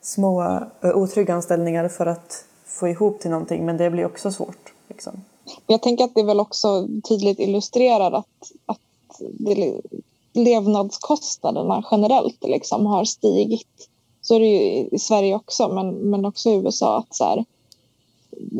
[0.00, 3.66] små otrygga anställningar för att få ihop till någonting.
[3.66, 4.72] Men det blir också svårt.
[4.88, 5.24] Liksom.
[5.66, 8.26] Jag tänker att det väl också tydligt illustrerar att,
[8.66, 8.80] att
[10.32, 13.88] levnadskostnaderna generellt liksom har stigit.
[14.22, 16.98] Så är det ju i Sverige också, men, men också i USA.
[16.98, 17.44] att så här,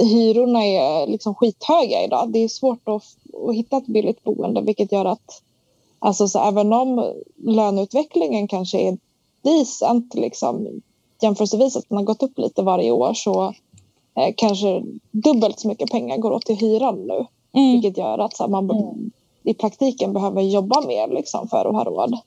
[0.01, 2.33] Hyrorna är liksom skithöga idag.
[2.33, 3.03] Det är svårt att,
[3.49, 5.43] att hitta ett billigt boende vilket gör att
[5.99, 8.99] Alltså så även om löneutvecklingen kanske är
[9.43, 10.69] decent liksom,
[11.23, 13.55] jämförelsevis att den har gått upp lite varje år så
[14.15, 17.27] eh, kanske dubbelt så mycket pengar går åt till hyran nu.
[17.53, 17.73] Mm.
[17.73, 19.11] Vilket gör att så här, man mm.
[19.47, 22.19] I praktiken behöver jobba mer liksom, för att ha råd.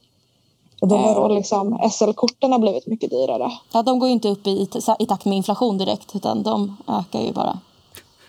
[0.82, 3.52] Och, eh, och liksom, SL-korten har blivit mycket dyrare.
[3.74, 4.68] Ja, de går inte upp i,
[5.00, 7.60] i takt med inflation direkt utan de ökar ju bara.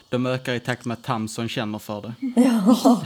[0.08, 2.14] De ökar i takt med att Tamson känner för det.
[2.40, 3.00] Ja.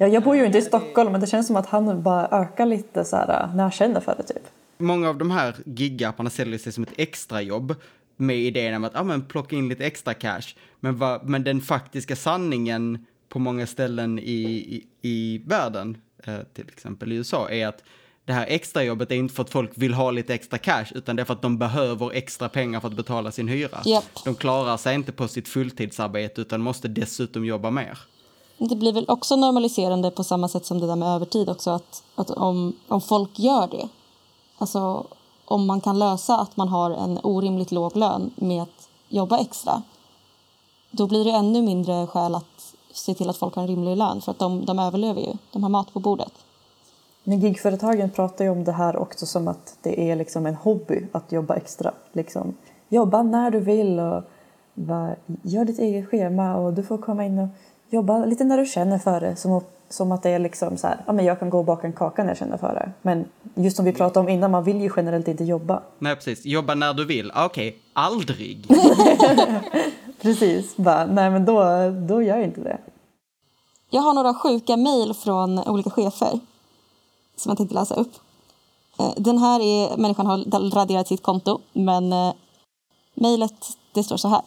[0.00, 2.66] Ja, jag bor ju inte i Stockholm men det känns som att han bara ökar
[2.66, 4.42] lite så här, när han känner för det typ.
[4.78, 7.74] Många av de här gigapparna säljer sig som ett extrajobb
[8.16, 10.54] med idén om att ah, men, plocka in lite extra cash.
[10.80, 16.68] Men, va, men den faktiska sanningen på många ställen i, i, i världen, eh, till
[16.68, 17.82] exempel i USA, är att
[18.24, 21.22] det här extrajobbet är inte för att folk vill ha lite extra cash, utan det
[21.22, 23.82] är för att de behöver extra pengar för att betala sin hyra.
[23.86, 24.04] Yep.
[24.24, 27.98] De klarar sig inte på sitt fulltidsarbete utan måste dessutom jobba mer.
[28.58, 32.02] Det blir väl också normaliserande på samma sätt som det där med övertid också att,
[32.14, 33.88] att om, om folk gör det,
[34.58, 35.06] alltså
[35.44, 39.82] om man kan lösa att man har en orimligt låg lön med att jobba extra,
[40.90, 42.57] då blir det ännu mindre skäl att
[42.98, 45.62] se till att folk har en rimlig lön för att de, de överlever ju, de
[45.62, 46.32] har mat på bordet.
[47.24, 51.06] Men gigföretagen pratar ju om det här också som att det är liksom en hobby
[51.12, 51.92] att jobba extra.
[52.12, 52.54] Liksom,
[52.88, 54.22] jobba när du vill och
[54.74, 57.48] bara, gör ditt eget schema och du får komma in och
[57.90, 59.36] jobba lite när du känner för det.
[59.36, 61.86] Som, som att det är liksom så här, ja men jag kan gå och baka
[61.86, 62.92] en kaka när jag känner för det.
[63.02, 63.24] Men
[63.54, 65.82] just som vi pratade om innan, man vill ju generellt inte jobba.
[65.98, 67.30] Nej precis, jobba när du vill.
[67.34, 67.80] Ah, okej, okay.
[67.92, 68.66] aldrig.
[70.22, 71.54] precis, bara, nej men då,
[72.08, 72.78] då gör jag inte det.
[73.90, 76.40] Jag har några sjuka mejl från olika chefer
[77.36, 78.12] som jag tänkte läsa upp.
[78.98, 82.32] Eh, den här är, människan har raderat sitt konto, men eh,
[83.14, 84.42] mejlet det står så här.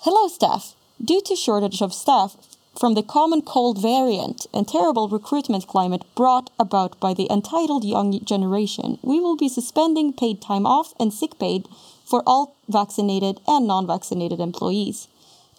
[0.00, 0.74] Hello staff!
[0.96, 2.36] Due to shortage of staff
[2.80, 8.20] from the common cold variant and terrible recruitment climate brought about by the entitled young
[8.24, 11.68] generation, we will be suspending paid time off and sick paid
[12.04, 15.08] for all vaccinated and non-vaccinated employees.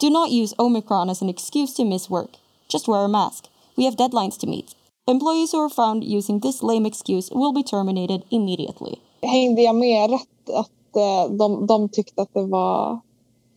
[0.04, 2.30] Do not use Omicron as an excuse to miss work.
[2.68, 3.47] Just wear a mask.
[3.78, 4.76] We have deadlines to meet.
[5.08, 8.95] Employees who are found using this lame excuse will be terminated immediately.
[9.22, 12.99] Hängde jag med rätt att eh, de, de tyckte att det var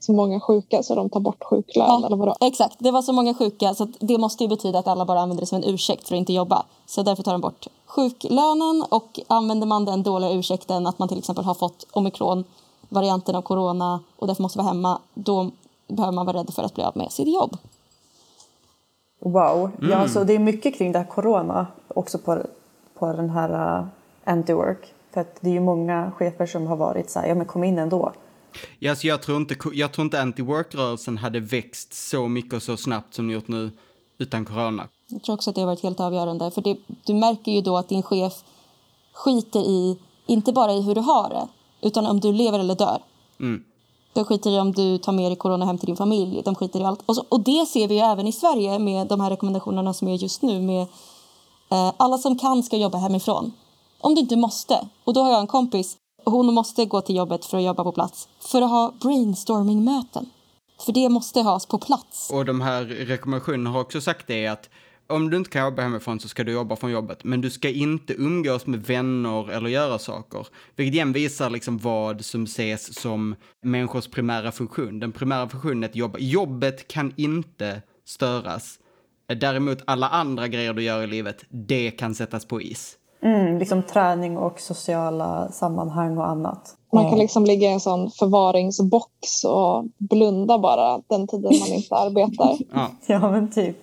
[0.00, 2.04] så många sjuka så de tar bort sjuklön?
[2.04, 2.34] Eller vadå?
[2.40, 5.42] Exakt, det var så många sjuka så det måste ju betyda att alla bara använder
[5.42, 6.64] det som en ursäkt för att inte jobba.
[6.86, 11.18] Så därför tar de bort sjuklönen och använder man den dåliga ursäkten att man till
[11.18, 15.50] exempel har fått omikron-varianten av corona och därför måste vara hemma, då
[15.88, 17.56] behöver man vara rädd för att bli av med sitt jobb.
[19.18, 19.70] Wow.
[19.80, 22.42] Ja, alltså, det är mycket kring det här corona också på,
[22.98, 23.86] på den här uh,
[24.24, 24.84] anti-work.
[25.12, 27.64] För att det är ju många chefer som har varit så här, ja men kom
[27.64, 28.12] in ändå.
[28.78, 32.76] Ja, så jag tror inte, jag tror inte anti-work-rörelsen hade växt så mycket och så
[32.76, 33.70] snabbt som den gjort nu
[34.18, 34.88] utan corona.
[35.08, 36.50] Jag tror också att det har varit helt avgörande.
[36.50, 38.32] För det, du märker ju då att din chef
[39.12, 41.48] skiter i, inte bara i hur du har det,
[41.88, 43.02] utan om du lever eller dör.
[43.40, 43.64] Mm.
[44.16, 46.42] De skiter i om du tar med dig corona hem till din familj.
[46.44, 47.02] De skiter i allt.
[47.06, 50.08] Och, så, och det ser vi ju även i Sverige med de här rekommendationerna som
[50.08, 50.60] är just nu.
[50.60, 50.82] Med
[51.70, 53.52] eh, Alla som kan ska jobba hemifrån.
[54.00, 54.88] Om du inte måste.
[55.04, 55.96] Och då har jag en kompis.
[56.24, 58.28] Hon måste gå till jobbet för att jobba på plats.
[58.40, 60.30] För att ha brainstorming-möten.
[60.80, 62.30] För det måste has på plats.
[62.32, 64.68] Och de här rekommendationerna har också sagt det att
[65.06, 67.24] om du inte kan jobba hemifrån så ska du jobba från jobbet.
[67.24, 70.46] Men du ska inte umgås med vänner eller göra saker.
[70.76, 75.00] Vilket igen visar liksom vad som ses som människors primära funktion.
[75.00, 76.18] Den primära funktionen är att jobba.
[76.18, 78.78] Jobbet kan inte störas.
[79.40, 82.96] Däremot alla andra grejer du gör i livet, det kan sättas på is.
[83.22, 86.76] Mm, liksom träning och sociala sammanhang och annat.
[86.92, 91.94] Man kan liksom ligga i en sån förvaringsbox och blunda bara den tiden man inte
[91.94, 92.56] arbetar.
[92.74, 92.90] Ja.
[93.06, 93.76] Ja men typ.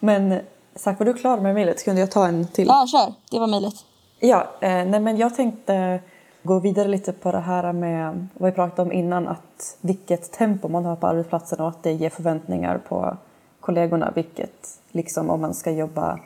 [0.00, 0.40] Men
[0.76, 1.84] Zack, var du klar med mejlet?
[1.84, 2.66] Kunde jag ta en till?
[2.66, 3.14] Ja, kör.
[3.30, 3.74] Det var mejlet.
[4.20, 6.00] Ja, eh, nej men jag tänkte
[6.42, 10.68] gå vidare lite på det här med vad vi pratade om innan, att vilket tempo
[10.68, 13.16] man har på arbetsplatsen och att det ger förväntningar på
[13.60, 16.18] kollegorna, vilket liksom om man ska jobba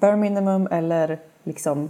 [0.00, 1.88] bare minimum eller liksom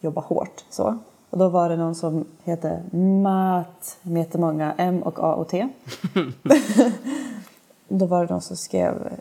[0.00, 0.98] jobba hårt så.
[1.30, 5.68] Och då var det någon som heter Matt med jättemånga M och A och T.
[7.88, 9.12] då var det någon som skrev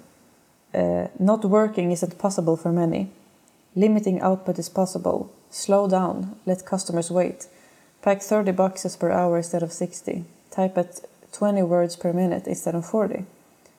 [0.71, 3.07] eh, Not working isn't possible for many.
[3.73, 5.25] Limiting output is possible.
[5.49, 6.35] Slow down.
[6.45, 7.47] Let customers wait.
[8.01, 10.23] Pack 30 boxes per hour instead of 60.
[10.49, 11.01] Type at
[11.31, 13.25] 20 words per minute instead of 40.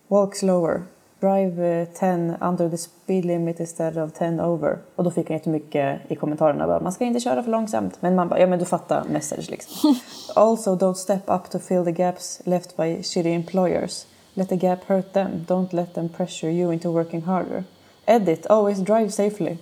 [0.09, 0.86] Walk slower.
[1.20, 4.78] Drive eh, 10 under the speed limit instead of 10 over.
[4.97, 6.66] Och då fick han jättemycket i kommentarerna.
[6.66, 8.03] Bara, man ska inte köra för långsamt.
[8.03, 9.95] Men man bara, ja men du fattar message liksom.
[10.34, 14.07] also don't step up to fill the gaps left by shitty employers.
[14.34, 15.44] Let the gap hurt them.
[15.48, 17.64] Don't let them pressure you into working harder.
[18.06, 18.46] Edit.
[18.46, 19.56] Always drive safely.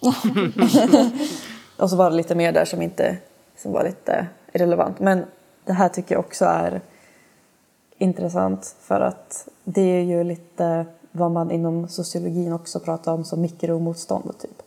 [1.76, 3.18] och så var det lite mer där som inte
[3.56, 5.00] som var lite irrelevant.
[5.00, 5.24] Men
[5.64, 6.80] det här tycker jag också är
[7.98, 13.40] intressant för att det är ju lite vad man inom sociologin också pratar om som
[13.40, 14.62] mikromotstånd typ.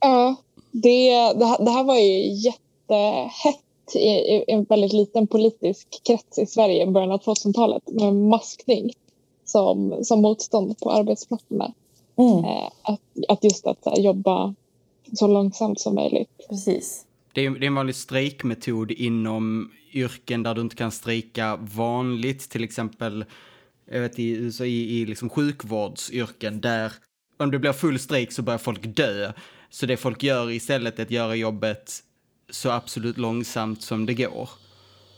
[0.00, 0.36] Ja,
[0.70, 3.63] det, det, här, det här var ju jättehett
[3.94, 8.92] i, en väldigt liten politisk krets i Sverige i början av 2000-talet med maskning
[9.44, 11.72] som, som motstånd på arbetsplatserna.
[12.16, 12.44] Mm.
[12.44, 14.54] Eh, att, att just att här, jobba
[15.12, 16.30] så långsamt som möjligt.
[16.48, 17.06] Precis.
[17.32, 22.50] Det är, det är en vanlig strejkmetod inom yrken där du inte kan strejka vanligt,
[22.50, 23.24] till exempel
[23.90, 26.92] jag vet, i, i, i liksom sjukvårdsyrken där
[27.36, 29.32] om det blir full strejk så börjar folk dö.
[29.70, 31.92] Så det folk gör istället är att göra jobbet
[32.50, 34.48] så absolut långsamt som det går.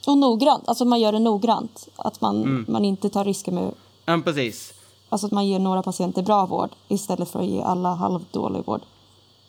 [0.06, 0.68] Och noggrant.
[0.68, 1.88] Alltså man gör det noggrant.
[1.96, 3.74] Att man, man inte tar risker med...
[4.04, 4.74] Ja, precis.
[5.08, 8.80] Alltså att man ger några patienter bra vård istället för att ge alla halvdålig vård.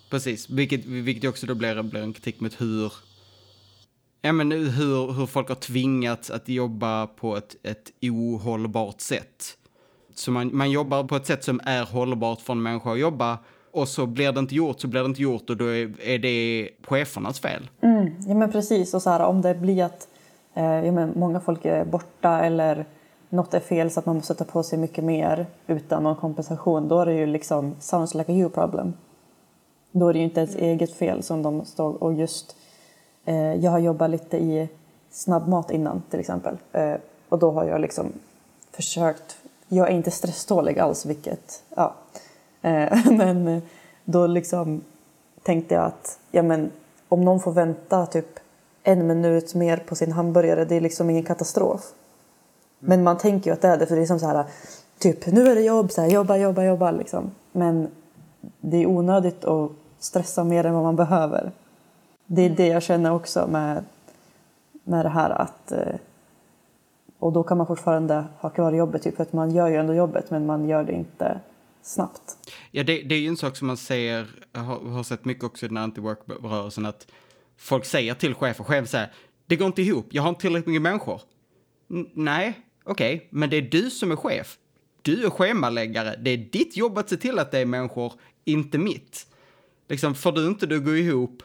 [0.10, 2.94] Precis, vilket, vilket också då blir, blir en kritik mot hur,
[4.22, 9.58] ja, men hur, hur folk har tvingats att jobba på ett, ett ohållbart sätt.
[10.16, 13.38] Så man, man jobbar på ett sätt som är hållbart för en människa att jobba
[13.78, 16.70] och så blir det inte gjort så blir det inte gjort och då är, det
[16.84, 17.70] chefernas fel.
[17.82, 20.08] Mm, ja men precis och så här om det blir att
[20.54, 22.86] eh, ja, men många folk är borta eller
[23.30, 26.88] något är fel så att man måste ta på sig mycket mer utan någon kompensation
[26.88, 28.94] då är det ju liksom sounds like a you problem.
[29.92, 32.56] Då är det ju inte ens eget fel som de står och just
[33.26, 34.70] eh, jag har jobbat lite i
[35.12, 36.96] snabbmat innan till exempel eh,
[37.30, 38.06] och då har jag liksom
[38.72, 41.96] försökt jag är inte stresstålig alls vilket ja
[43.12, 43.64] men eh,
[44.06, 44.82] då liksom
[45.44, 46.72] tänkte jag att ja men
[47.10, 48.40] om någon får vänta typ
[48.84, 51.82] en minut mer på sin hamburgare, det är liksom ingen katastrof.
[52.80, 54.46] Men man tänker ju att det är det, för det är som så här,
[54.98, 57.32] typ nu är det jobb, så här, jobba, jobba, jobba liksom.
[57.52, 57.88] Men
[58.62, 61.52] det är onödigt att stressa mer än vad man behöver.
[62.26, 63.84] Det är det jag känner också med,
[64.84, 65.96] med det här att eh,
[67.20, 69.94] och då kan man fortfarande ha kvar jobbet, typ, för att man gör ju ändå
[69.94, 71.40] jobbet men man gör det inte
[71.88, 72.38] snabbt.
[72.72, 75.66] Ja, det, det är ju en sak som man ser, har, har sett mycket också
[75.66, 77.08] i den anti-work-rörelsen, att
[77.58, 79.14] folk säger till chefer, chefen säger
[79.46, 81.22] det går inte ihop, jag har inte tillräckligt mycket människor.
[81.90, 84.58] N nej, okej, okay, men det är du som är chef.
[85.02, 88.14] Du är schemaläggare, det är ditt jobb att se till att det är människor,
[88.46, 89.28] inte mitt.
[89.90, 91.44] Liksom, får du inte det att gå ihop,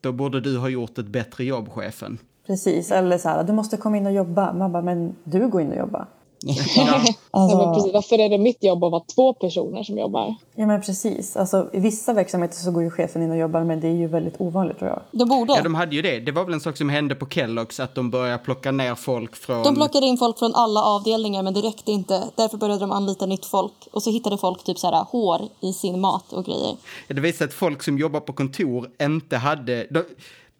[0.00, 2.18] då borde du ha gjort ett bättre jobb, chefen.
[2.46, 4.52] Precis, eller så här, du måste komma in och jobba.
[4.52, 6.06] Man bara, men du går in och jobbar.
[6.46, 6.94] Ja.
[7.30, 7.58] alltså...
[7.58, 7.92] ja, precis.
[7.92, 10.34] Varför är det mitt jobb att vara två personer som jobbar?
[10.54, 11.36] Ja men precis.
[11.36, 14.06] Alltså, I vissa verksamheter så går ju chefen in och jobbar men det är ju
[14.06, 15.00] väldigt ovanligt tror jag.
[15.10, 15.52] De borde.
[15.52, 16.20] Ja de hade ju det.
[16.20, 19.36] Det var väl en sak som hände på Kelloggs att de började plocka ner folk
[19.36, 19.62] från...
[19.62, 22.22] De plockade in folk från alla avdelningar men det räckte inte.
[22.34, 23.88] Därför började de anlita nytt folk.
[23.92, 26.76] Och så hittade folk typ så här hår i sin mat och grejer.
[27.08, 29.86] Ja, det visade att folk som jobbar på kontor inte hade...
[29.90, 30.04] De...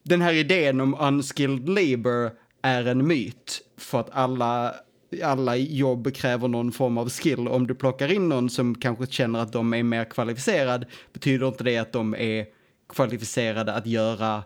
[0.02, 2.30] Den här idén om unskilled labor
[2.62, 4.74] är en myt för att alla
[5.22, 7.48] alla jobb kräver någon form av skill.
[7.48, 11.64] Om du plockar in någon som kanske känner att de är mer kvalificerad betyder inte
[11.64, 12.46] det att de är
[12.88, 14.42] kvalificerade att göra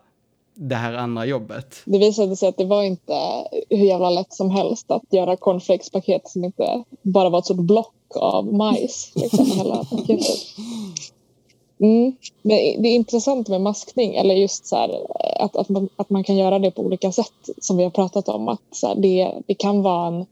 [0.54, 1.82] det här andra jobbet.
[1.84, 3.14] Det visade sig att det var inte
[3.70, 7.94] hur jävla lätt som helst att göra cornflakespaket som inte bara var ett sånt block
[8.16, 9.12] av majs.
[9.14, 10.36] Liksom, hela paketet.
[11.80, 12.16] Mm.
[12.42, 14.90] Men det är intressant med maskning, eller just så här,
[15.40, 18.28] att, att, man, att man kan göra det på olika sätt som vi har pratat
[18.28, 18.48] om.
[18.48, 20.26] Att så här, det, det kan vara en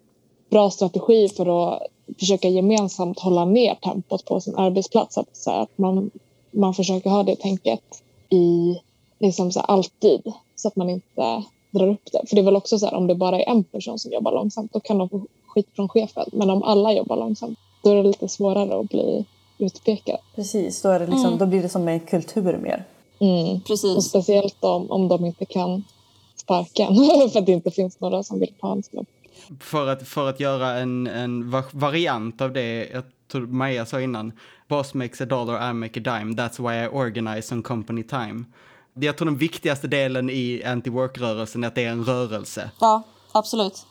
[0.51, 1.83] bra strategi för att
[2.19, 5.19] försöka gemensamt hålla ner tempot på sin arbetsplats.
[5.19, 6.11] Att, så här, att man,
[6.51, 8.79] man försöker ha det tänket i
[9.19, 12.29] liksom så här, alltid så att man inte drar upp det.
[12.29, 14.33] För det är väl också så här, om det bara är en person som jobbar
[14.33, 16.27] långsamt då kan de få skit från chefen.
[16.33, 19.25] Men om alla jobbar långsamt då är det lite svårare att bli
[19.59, 20.19] utpekad.
[20.35, 21.39] Precis, då, är det liksom, mm.
[21.39, 22.85] då blir det som en kultur mer.
[23.19, 23.61] Mm.
[23.61, 23.97] Precis.
[23.97, 25.85] Och speciellt om, om de inte kan
[26.37, 26.87] sparka
[27.33, 29.07] för att det inte finns några som vill ta hans jobb.
[29.61, 34.33] För att, för att göra en, en variant av det, jag tror Maja sa innan,
[34.69, 38.45] boss makes a dollar, I make a dime, that's why I organize on company time.
[38.95, 42.71] Jag tror den viktigaste delen i anti-work-rörelsen är att det är en rörelse.
[42.81, 43.87] Ja, absolut.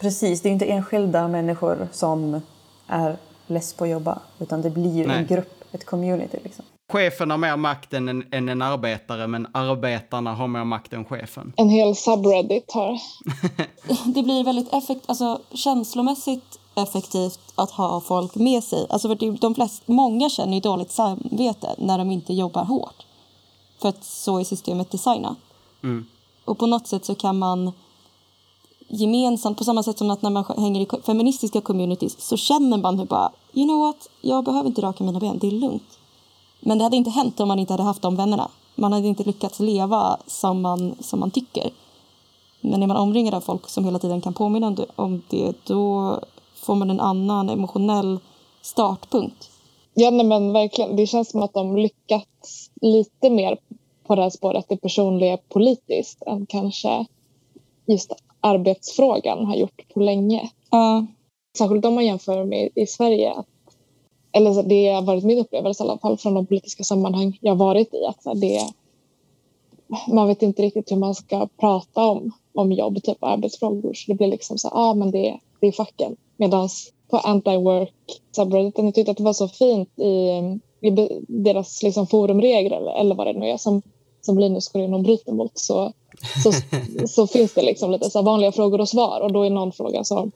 [0.00, 2.40] Precis, det är inte enskilda människor som
[2.86, 5.18] är less på att jobba, utan det blir Nej.
[5.18, 6.38] en grupp, ett community.
[6.44, 6.64] Liksom.
[6.90, 11.04] Chefen har mer makt än en, än en arbetare, men arbetarna har mer makt än
[11.04, 11.52] chefen.
[11.56, 13.00] En hel subreddit har.
[14.14, 18.86] det blir väldigt effekt, alltså, känslomässigt effektivt att ha folk med sig.
[18.90, 23.06] Alltså för de flesta, många känner ju dåligt samvete när de inte jobbar hårt.
[23.80, 25.36] För att så är systemet designat.
[25.82, 26.06] Mm.
[26.44, 27.72] Och på något sätt så kan man
[28.88, 32.98] gemensamt, på samma sätt som att när man hänger i feministiska communities så känner man
[32.98, 35.99] hur bara, you know what, jag behöver inte raka mina ben, det är lugnt.
[36.60, 38.50] Men det hade inte hänt om man inte hade haft de vännerna.
[38.74, 41.70] Man hade inte lyckats leva som man, som man tycker.
[42.60, 46.18] Men är man omringad av folk som hela tiden kan påminna om det, då
[46.54, 48.18] får man en annan emotionell
[48.62, 49.50] startpunkt.
[49.94, 50.96] Ja, nej, men verkligen.
[50.96, 53.58] Det känns som att de lyckats lite mer
[54.06, 57.06] på det här spåret, det personliga politiskt, än kanske
[57.86, 60.40] just arbetsfrågan har gjort på länge.
[60.74, 61.04] Uh.
[61.58, 63.34] Särskilt om man jämför med i Sverige.
[64.32, 67.94] Eller det har varit min upplevelse i alla fall från de politiska sammanhang jag varit
[67.94, 68.04] i.
[68.06, 68.60] Att det,
[70.08, 73.94] man vet inte riktigt hur man ska prata om, om jobb, typ arbetsfrågor.
[73.94, 76.16] Så det blir liksom så ah, men det, det är facken.
[76.36, 76.68] Medan
[77.10, 77.92] på anti-work
[78.36, 80.08] subredditen, jag tyckte att det var så fint i,
[80.80, 80.90] i
[81.28, 83.82] deras liksom forumregler eller vad det nu är som,
[84.20, 85.58] som Linus går in och bryter mot.
[85.58, 85.92] Så
[86.42, 86.52] så,
[87.08, 90.04] så finns det liksom lite så vanliga frågor och svar och då är någon fråga
[90.04, 90.30] så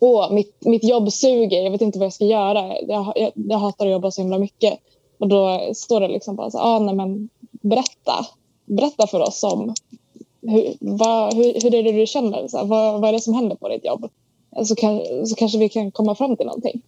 [0.00, 2.76] Åh, mitt, mitt jobb suger, jag vet inte vad jag ska göra.
[2.80, 4.78] Jag, jag, jag hatar att jobba så himla mycket.
[5.18, 8.26] Och då står det liksom bara så ah, nej men berätta.
[8.64, 9.74] Berätta för oss om
[10.42, 12.48] hur, vad, hur, hur är det du känner?
[12.48, 14.08] Så här, vad, vad är det som händer på ditt jobb?
[14.64, 16.82] Så, kan, så kanske vi kan komma fram till någonting.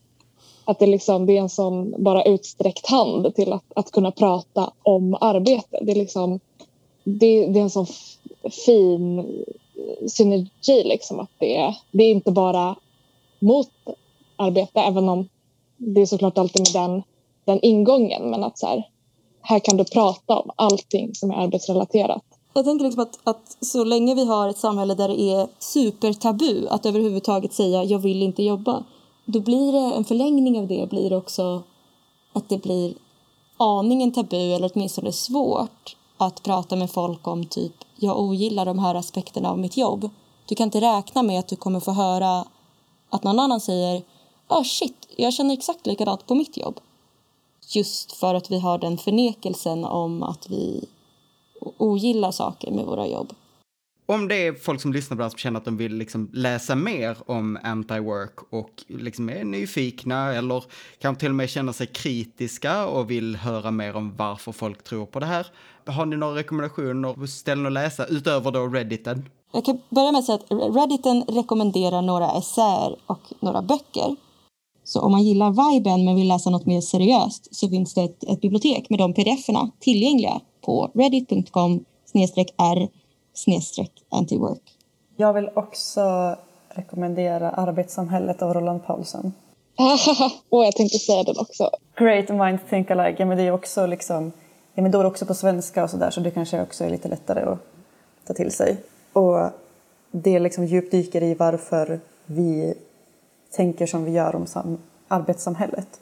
[0.65, 4.73] Att det, liksom, det är en sån bara utsträckt hand till att, att kunna prata
[4.83, 5.79] om arbete.
[5.83, 6.41] Det är, liksom,
[7.05, 7.87] det, det är en sån
[8.67, 9.27] fin
[10.07, 10.85] synergi.
[10.85, 12.77] Liksom, att det, det är inte bara
[13.41, 13.68] mot
[14.36, 15.28] arbete, även om
[15.76, 17.03] det är såklart alltid med den,
[17.45, 18.30] den ingången.
[18.30, 18.88] Men att så här,
[19.43, 22.22] här kan du prata om allting som är arbetsrelaterat.
[22.55, 26.68] Jag tänker liksom att, att så länge vi har ett samhälle där det är supertabu
[26.68, 28.84] att överhuvudtaget säga jag vill inte jobba,
[29.26, 31.62] då blir det en förlängning av det blir också
[32.32, 32.95] att det blir
[33.57, 38.95] aningen tabu eller åtminstone svårt att prata med folk om typ jag ogillar de här
[38.95, 40.11] aspekterna av mitt jobb.
[40.47, 42.45] Du kan inte räkna med att du kommer få höra
[43.11, 44.03] att någon annan säger
[44.47, 46.81] ah shit, jag känner exakt likadant på mitt jobb.
[47.69, 50.89] Just för att vi har den förnekelsen om att vi
[51.61, 53.33] ogillar saker med våra jobb.
[54.07, 56.31] Om det är folk som lyssnar på det här som känner att de vill liksom
[56.33, 60.65] läsa mer om anti-work och liksom är nyfikna eller
[60.99, 65.07] kanske till och med känner sig kritiska och vill höra mer om varför folk tror
[65.07, 65.47] på det här.
[65.87, 69.29] Har ni några rekommendationer på ställen att läsa utöver då Redditen?
[69.53, 74.16] Jag kan börja med att säga att Redditen rekommenderar några essäer och några böcker.
[74.84, 78.24] Så om man gillar viben men vill läsa något mer seriöst så finns det ett,
[78.24, 81.84] ett bibliotek med de pdf-erna tillgängliga på reddit.com
[82.59, 82.88] r
[84.11, 84.62] antiwork.
[85.16, 86.36] Jag vill också
[86.68, 89.32] rekommendera Arbetssamhället av Roland Paulsen.
[90.48, 91.70] och jag tänkte säga den också.
[91.98, 93.16] Great mind think alike.
[93.18, 94.32] Ja, men det är också liksom,
[94.74, 96.90] ja, men då är det också på svenska och sådär så det kanske också är
[96.90, 97.59] lite lättare att
[98.26, 98.76] ta till sig.
[99.13, 99.51] Och
[100.11, 102.75] det liksom djupdyker i varför vi
[103.51, 104.47] tänker som vi gör om
[105.09, 106.01] arbetssamhället.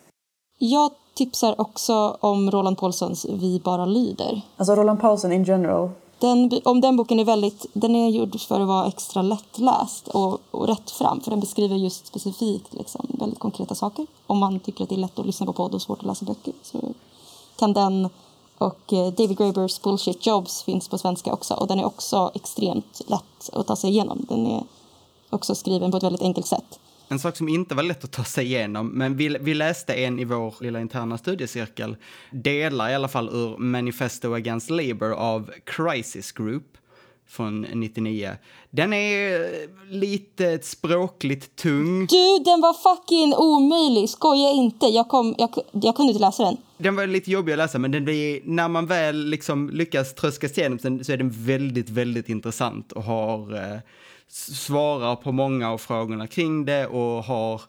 [0.59, 4.41] Jag tipsar också om Roland Paulsens Vi bara lyder.
[4.57, 5.91] Alltså Roland Paulsen in general.
[6.19, 10.41] Den, om den boken är väldigt, den är gjord för att vara extra lättläst och,
[10.51, 14.07] och rätt fram för den beskriver just specifikt liksom, väldigt konkreta saker.
[14.27, 16.25] Om man tycker att det är lätt att lyssna på podd och svårt att läsa
[16.25, 16.79] böcker så
[17.59, 18.09] kan den
[18.59, 23.01] och eh, David Grabers Bullshit Jobs finns på svenska också och den är också extremt
[23.07, 24.27] lätt att ta sig igenom.
[24.29, 24.63] Den är
[25.31, 26.81] också skriven på ett väldigt enkelt sätt.
[27.09, 30.19] En sak som inte var lätt att ta sig igenom, men vi, vi läste en
[30.19, 31.97] i vår lilla interna studiecirkel,
[32.31, 36.65] delar i alla fall ur Manifesto Against Labour av Crisis Group
[37.29, 38.31] från 99.
[38.71, 39.51] Den är
[39.91, 42.07] lite språkligt tung.
[42.07, 44.11] Du, den var fucking omöjlig!
[44.11, 44.87] Skoja inte.
[44.87, 46.57] Jag, kom, jag, jag kunde inte läsa den.
[46.79, 50.49] Den var lite jobbig att läsa, men den blir, när man väl liksom lyckas tröska
[50.49, 53.79] sig igenom den så är den väldigt, väldigt intressant och har eh,
[54.29, 57.61] svarar på många av frågorna kring det och har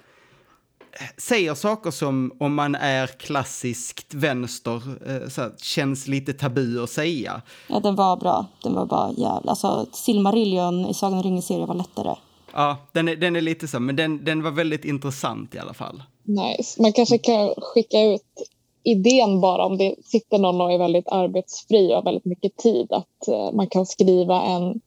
[1.18, 6.90] säger saker som om man är klassiskt vänster eh, så här, känns lite tabu att
[6.90, 7.42] säga.
[7.68, 8.46] Ja, den var bra.
[8.64, 9.50] Den var bara jävla...
[9.52, 12.16] Alltså, Silmarillion i Sagan om ringen-serien var lättare.
[12.54, 15.74] Ja, den är, den är lite så, men den, den var väldigt intressant i alla
[15.74, 16.04] fall.
[16.24, 16.82] Nice.
[16.82, 18.50] Man kanske kan skicka ut
[18.84, 22.92] idén bara om det sitter någon och är väldigt arbetsfri och har väldigt mycket tid
[22.92, 24.82] att uh, man kan skriva en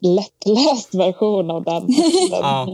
[0.00, 1.88] lättläst version av den.
[2.30, 2.68] Ja.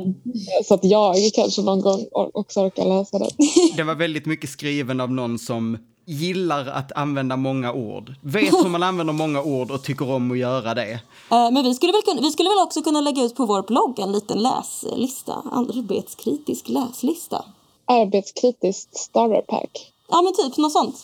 [0.64, 3.30] Så att jag kanske någon gång också orkar läsa den.
[3.76, 8.68] Det var väldigt mycket skriven av någon som gillar att använda många ord, vet hur
[8.68, 10.92] man använder många ord och tycker om att göra det.
[10.92, 10.98] Uh,
[11.28, 13.98] men vi skulle, väl kunna, vi skulle väl också kunna lägga ut på vår blogg
[13.98, 17.44] en liten läslista, arbetskritisk läslista.
[17.86, 19.92] Arbetskritiskt starter pack.
[20.08, 20.96] Ja men typ något sånt.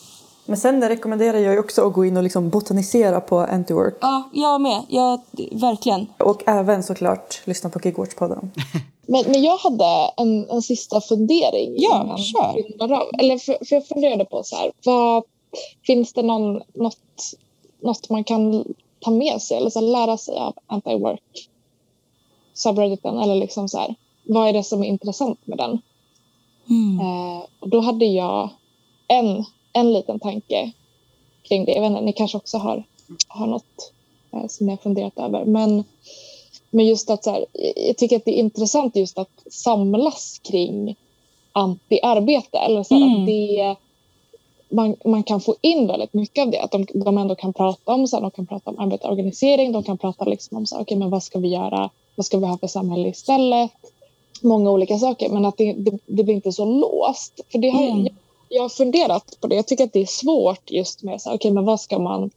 [0.45, 3.97] Men sen rekommenderar jag också att gå in och liksom botanisera på Antiwork.
[4.01, 4.83] Ja, jag med.
[4.89, 5.21] Jag,
[5.51, 6.07] verkligen.
[6.17, 8.49] Och även såklart lyssna på Gigwatch-podden.
[9.05, 11.73] men, men jag hade en, en sista fundering.
[11.77, 12.83] Ja, kör.
[13.19, 15.23] Eller för, för jag funderade på så här, vad,
[15.85, 16.97] finns det någon, något,
[17.81, 18.65] något man kan
[18.99, 21.19] ta med sig eller så lära sig av anti-work
[22.53, 23.95] subredditen eller liksom så här,
[24.27, 25.81] vad är det som är intressant med den?
[26.69, 26.99] Mm.
[26.99, 28.49] Eh, och då hade jag
[29.07, 30.71] en en liten tanke
[31.43, 31.71] kring det.
[31.71, 32.83] Jag vet inte, ni kanske också har,
[33.27, 33.93] har något
[34.33, 35.45] eh, som ni har funderat över.
[35.45, 35.83] Men,
[36.69, 37.45] men just att så här,
[37.75, 40.95] jag tycker att det är intressant just att samlas kring
[41.53, 42.57] anti-arbete.
[42.57, 43.21] Eller så här, mm.
[43.21, 43.75] att det,
[44.69, 46.59] man, man kan få in väldigt mycket av det.
[46.61, 49.83] Att de, de ändå kan prata om, så här, de kan prata om arbetarorganisering, de
[49.83, 52.45] kan prata liksom om så här, okay, men vad ska vi göra, vad ska vi
[52.45, 53.71] ha för samhälle istället?
[54.41, 57.39] Många olika saker, men att det, det, det blir inte så låst.
[57.51, 58.07] För det har, mm
[58.51, 59.55] jag har funderat på det.
[59.55, 62.31] Jag tycker att det är svårt just med så här, okay, men vad ska man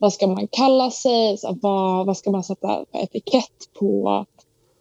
[0.00, 1.38] vad ska man kalla sig?
[1.38, 4.24] Så här, vad, vad ska man sätta etikett på,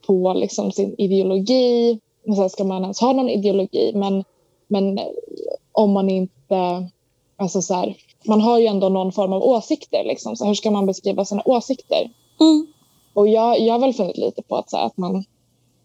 [0.07, 1.99] på liksom sin ideologi?
[2.27, 3.91] Och så här, ska man ens ha någon ideologi?
[3.95, 4.23] Men,
[4.67, 4.99] men
[5.71, 6.89] om man inte...
[7.37, 10.03] Alltså så här, man har ju ändå någon form av åsikter.
[10.03, 10.35] Liksom.
[10.35, 12.11] Så hur ska man beskriva sina åsikter?
[12.39, 12.67] Mm.
[13.13, 15.23] Och jag, jag har väl funnit lite på att, så att man,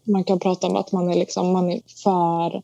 [0.03, 2.61] man kan prata om att man är, liksom, man är för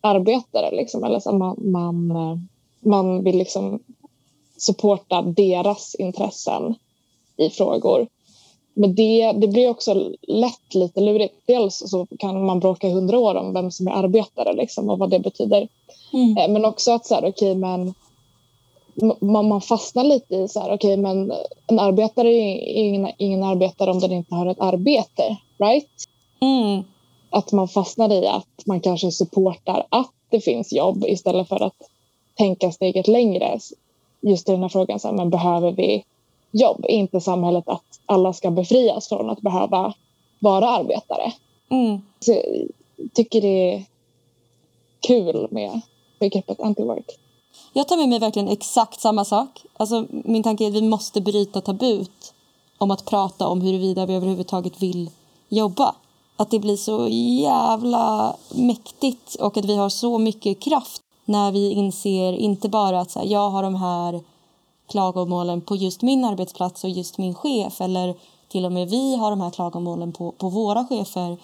[0.00, 0.76] arbetare.
[0.76, 2.38] Liksom, eller så man, man, eh,
[2.80, 3.80] man vill liksom
[4.56, 6.74] supporta deras intressen
[7.36, 8.06] i frågor.
[8.74, 11.34] Men det, det blir också lätt lite lurigt.
[11.46, 14.98] Dels så kan man bråka i hundra år om vem som är arbetare liksom, och
[14.98, 15.68] vad det betyder.
[16.12, 16.36] Mm.
[16.36, 17.94] Eh, men också att så här, okay, men
[19.20, 21.32] man, man fastnar lite i så här, okay, men
[21.66, 25.36] en arbetare är ingen, ingen arbetare om den inte har ett arbete.
[25.58, 25.90] Right?
[26.40, 26.84] Mm
[27.30, 31.90] att man fastnar i att man kanske supportar att det finns jobb istället för att
[32.34, 33.58] tänka steget längre.
[34.20, 36.04] Just i den här frågan, så här, men behöver vi
[36.50, 36.84] jobb.
[36.84, 39.94] Är inte samhället att alla ska befrias från att behöva
[40.38, 41.32] vara arbetare.
[41.70, 42.00] Mm.
[42.20, 42.44] Så jag
[43.14, 43.84] tycker det är
[45.00, 45.80] kul med
[46.18, 47.10] begreppet anti-work.
[47.72, 49.62] Jag tar med mig verkligen exakt samma sak.
[49.76, 52.34] Alltså, min tanke är att vi måste bryta tabut
[52.78, 55.10] om att prata om huruvida vi överhuvudtaget vill
[55.48, 55.94] jobba.
[56.40, 57.08] Att det blir så
[57.42, 63.10] jävla mäktigt och att vi har så mycket kraft när vi inser inte bara att
[63.10, 64.20] så här, jag har de här
[64.88, 68.14] klagomålen på just min arbetsplats och just min chef eller
[68.48, 71.36] till och med vi har de här klagomålen på, på våra chefer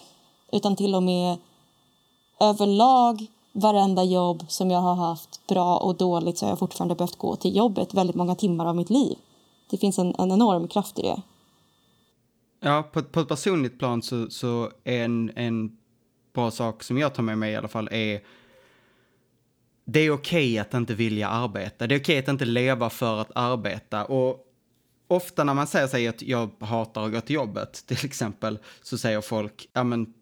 [0.51, 1.37] utan till och med
[2.39, 7.17] överlag varenda jobb som jag har haft, bra och dåligt, så har jag fortfarande behövt
[7.17, 9.17] gå till jobbet väldigt många timmar av mitt liv.
[9.69, 11.21] Det finns en, en enorm kraft i det.
[12.59, 15.77] Ja, på, på ett personligt plan så, så är en, en
[16.33, 18.21] bra sak som jag tar med mig i alla fall är
[19.85, 21.87] det är okej okay att inte vilja arbeta.
[21.87, 24.05] Det är okej okay att inte leva för att arbeta.
[24.05, 24.47] Och
[25.07, 28.97] ofta när man säger sig att jag hatar att gå till jobbet, till exempel, så
[28.97, 30.13] säger folk, ja men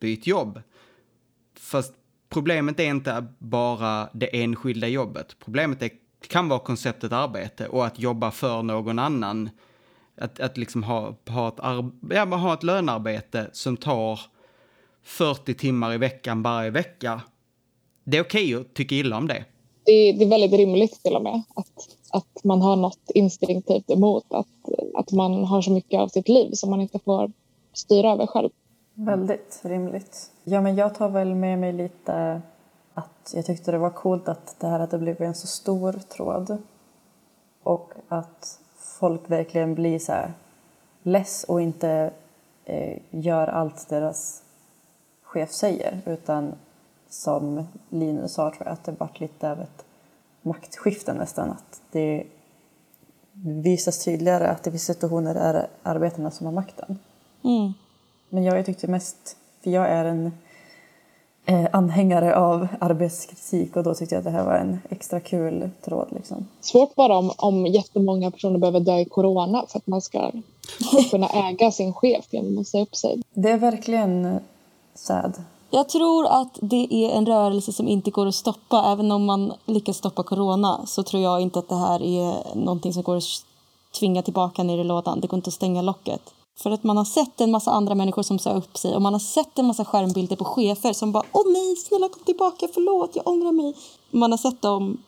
[0.00, 0.62] byt jobb.
[1.58, 1.94] Fast
[2.28, 5.36] problemet är inte bara det enskilda jobbet.
[5.44, 5.90] Problemet är,
[6.28, 9.50] kan vara konceptet arbete och att jobba för någon annan.
[10.20, 11.54] Att, att liksom ha, ha, ett
[12.10, 14.20] ja, ha ett lönarbete som tar
[15.02, 17.20] 40 timmar i veckan varje vecka.
[18.04, 19.44] Det är okej okay att tycka illa om det.
[19.84, 19.92] det.
[19.92, 21.42] är, det är väldigt rimligt till och med.
[21.54, 24.46] Att, att man har något instinktivt emot att,
[24.94, 27.32] att man har så mycket av sitt liv som man inte får
[27.72, 28.50] styra över själv.
[28.94, 30.30] Väldigt rimligt.
[30.44, 32.42] Ja, men jag tar väl med mig lite
[32.94, 36.58] att jag tyckte det var coolt att det här hade blivit en så stor tråd
[37.62, 38.59] och att
[39.00, 40.32] folk verkligen blir så här
[41.02, 42.10] less och inte
[42.64, 44.42] eh, gör allt deras
[45.22, 46.52] chef säger utan
[47.08, 49.84] som Linus sa tror jag att det varit lite av ett
[50.42, 52.26] maktskifte nästan att det
[53.62, 56.98] visas tydligare att i vissa situationer är det arbetarna som har makten.
[57.44, 57.72] Mm.
[58.28, 60.32] Men jag, jag tyckte mest, för jag är en
[61.72, 66.08] anhängare av arbetskritik och då tyckte jag att det här var en extra kul tråd.
[66.10, 66.48] Liksom.
[66.60, 70.30] Svårt bara om, om jättemånga personer behöver dö i corona för att man ska
[71.10, 73.22] kunna äga sin chef genom att säga upp sig.
[73.34, 74.40] Det är verkligen
[74.94, 75.34] sad.
[75.70, 78.92] Jag tror att det är en rörelse som inte går att stoppa.
[78.92, 82.92] Även om man lyckas stoppa corona så tror jag inte att det här är någonting
[82.92, 83.44] som går att
[83.98, 85.20] tvinga tillbaka ner i lådan.
[85.20, 86.20] Det går inte att stänga locket.
[86.62, 89.12] För att man har sett en massa andra människor som sa upp sig och man
[89.12, 93.16] har sett en massa skärmbilder på chefer som bara åh nej, snälla kom tillbaka, förlåt,
[93.16, 93.74] jag ångrar mig.
[94.10, 94.98] Man har sett dem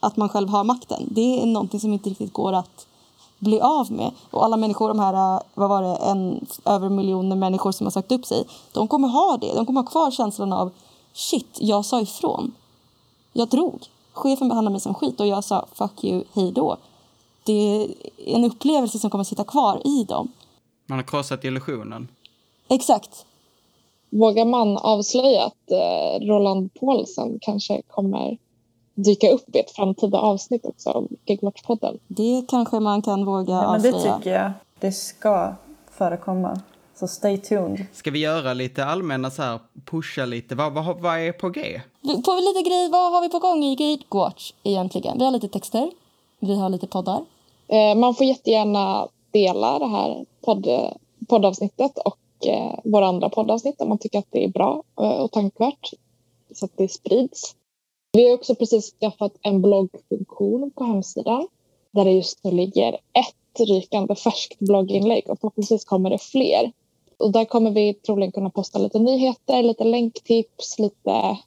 [0.00, 1.08] att man själv har makten.
[1.10, 2.86] Det är någonting som inte riktigt går att
[3.38, 4.10] bli av med.
[4.30, 8.12] Och alla människor, de här, vad var det, en, över miljoner människor som har sagt
[8.12, 9.54] upp sig, de kommer ha det.
[9.54, 10.70] De kommer ha kvar känslan av
[11.12, 12.54] shit, jag sa ifrån.
[13.32, 13.86] Jag drog.
[14.12, 16.76] Chefen behandlade mig som skit och jag sa fuck you, hej då.
[17.44, 17.88] Det är
[18.26, 20.32] en upplevelse som kommer att sitta kvar i dem.
[20.86, 22.08] Man har krossat illusionen.
[22.68, 23.26] Exakt.
[24.10, 28.38] Vågar man avslöja att eh, Roland Paulsen kanske kommer
[28.94, 31.98] dyka upp i ett framtida avsnitt också av Gigwatch-podden?
[32.06, 34.16] Det kanske man kan våga ja, men Det avslöja.
[34.16, 34.52] tycker jag.
[34.80, 35.54] Det ska
[35.90, 36.60] förekomma.
[36.94, 37.86] Så stay tuned.
[37.92, 41.80] Ska vi göra lite allmänna så här, pusha lite, vad, vad, vad är på G?
[42.02, 45.18] På lite grejer, vad har vi på gång i Gatewatch egentligen?
[45.18, 45.90] Vi har lite texter,
[46.40, 47.24] vi har lite poddar.
[47.68, 50.68] Eh, man får jättegärna dela det här podd,
[51.28, 55.32] poddavsnittet och eh, våra andra poddavsnitt om man tycker att det är bra eh, och
[55.32, 55.90] tankvärt
[56.54, 57.54] så att det sprids.
[58.12, 61.48] Vi har också precis skaffat en bloggfunktion på hemsidan
[61.90, 66.72] där det just nu ligger ett rykande färskt blogginlägg och förhoppningsvis kommer det fler.
[67.18, 71.38] Och där kommer vi troligen kunna posta lite nyheter, lite länktips, lite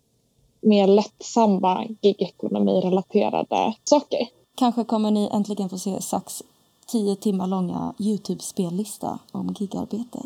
[0.62, 4.28] mer lättsamma gigekonomi-relaterade saker.
[4.56, 6.44] Kanske kommer ni äntligen få se Sax
[6.88, 10.20] tio timmar långa Youtube-spellista om gigarbete.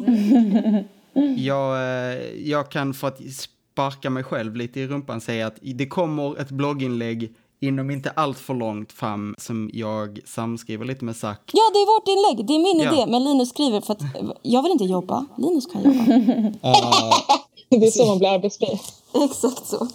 [1.38, 5.88] jag, eh, jag kan för att sparka mig själv lite i rumpan säga att det
[5.88, 11.52] kommer ett blogginlägg inom inte allt för långt fram som jag samskriver lite med Zack.
[11.54, 12.48] Ja, det är vårt inlägg.
[12.48, 12.94] Det är min ja.
[12.94, 13.12] idé.
[13.12, 14.02] Men Linus skriver för att
[14.42, 15.26] jag vill inte jobba.
[15.38, 16.04] Linus kan jobba.
[17.70, 18.80] det är så man blir arbetsfri.
[19.14, 19.88] Exakt så.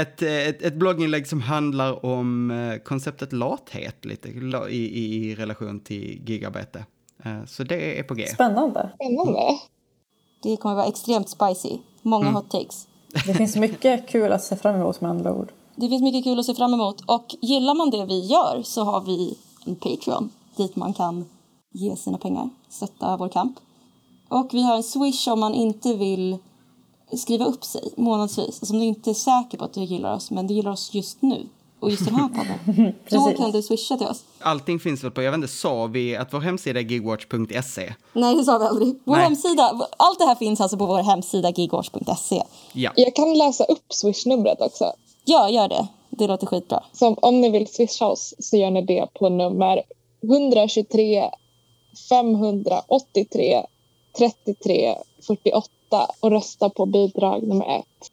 [0.00, 4.32] Ett, ett, ett blogginlägg som handlar om eh, konceptet lathet lite i,
[4.70, 6.84] i, i relation till gigarbete.
[7.24, 8.26] Eh, så det är på G.
[8.26, 8.90] Spännande.
[8.94, 9.40] Spännande.
[10.42, 11.78] Det kommer vara extremt spicy.
[12.02, 12.34] Många mm.
[12.34, 12.86] hot takes.
[13.26, 15.52] Det finns mycket kul att se fram emot med andra ord.
[15.76, 17.00] Det finns mycket kul att se fram emot.
[17.06, 21.24] Och gillar man det vi gör så har vi en Patreon dit man kan
[21.72, 23.58] ge sina pengar, stötta vår kamp.
[24.28, 26.38] Och vi har en Swish om man inte vill
[27.18, 28.58] skriva upp sig månadsvis.
[28.60, 30.94] Alltså om du inte är säker på att du gillar oss, men du gillar oss
[30.94, 31.46] just nu.
[31.80, 32.28] och just den här
[32.74, 32.94] podden.
[33.10, 34.22] Då kan du swisha till oss.
[34.40, 37.94] Allting finns väl på, jag vet inte, sa vi att vår hemsida är gigwatch.se?
[38.12, 39.00] Nej, det sa vi aldrig.
[39.04, 39.24] Vår Nej.
[39.24, 39.62] hemsida,
[39.96, 42.42] allt det här finns alltså på vår hemsida gigwatch.se.
[42.72, 42.90] Ja.
[42.96, 44.92] Jag kan läsa upp swishnumret också.
[45.24, 45.86] Ja, gör det.
[46.10, 46.82] Det låter skitbra.
[46.92, 49.82] Så om ni vill swisha oss så gör ni det på nummer
[50.22, 51.30] 123
[52.08, 53.62] 583
[54.18, 54.94] 33
[55.26, 55.68] 48
[56.20, 58.10] och rösta på bidrag nummer ett.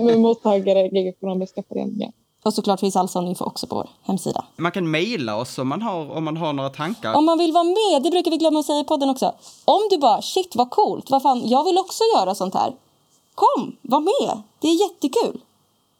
[0.02, 2.12] med mottagare Gigekonomiska föreningen.
[2.44, 4.44] Och såklart finns all sån info också på vår hemsida.
[4.56, 7.14] Man kan mejla oss om man har, om man har några tankar.
[7.14, 9.34] Om man vill vara med, det brukar vi glömma att säga i podden också.
[9.64, 12.72] Om du bara, shit vad coolt, vad fan, jag vill också göra sånt här.
[13.34, 15.40] Kom, var med, det är jättekul.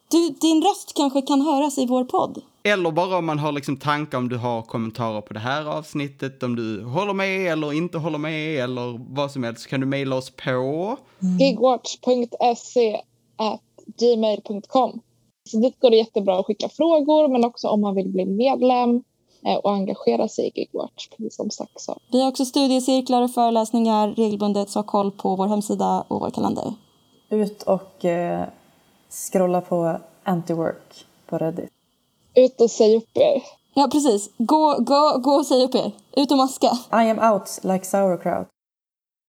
[0.09, 2.43] Du, din röst kanske kan höras i vår podd.
[2.67, 6.43] Eller bara om man har liksom tankar om du har kommentarer på det här avsnittet,
[6.43, 9.87] om du håller med eller inte håller med eller vad som helst så kan du
[9.87, 10.97] mejla oss på...
[11.39, 13.01] gigwatch.se
[13.37, 13.61] at
[13.99, 15.01] gmail.com.
[15.45, 19.03] Så dit går det jättebra att skicka frågor men också om man vill bli medlem
[19.47, 21.99] eh, och engagera sig i Gigwatch, precis som Zack sa.
[22.13, 26.31] Vi har också studiecirklar och föreläsningar regelbundet, så ha koll på vår hemsida och vår
[26.31, 26.75] kalender.
[27.31, 28.45] Ut och eh,
[29.11, 31.76] scrolla på anti-work på Reddit.
[32.37, 33.43] Ut och säg upp er.
[33.75, 34.31] Ja, precis.
[34.39, 35.93] Gå, gå, gå och säg upp er.
[36.17, 36.71] Ut och maska.
[36.93, 38.49] I am out like sauerkraut.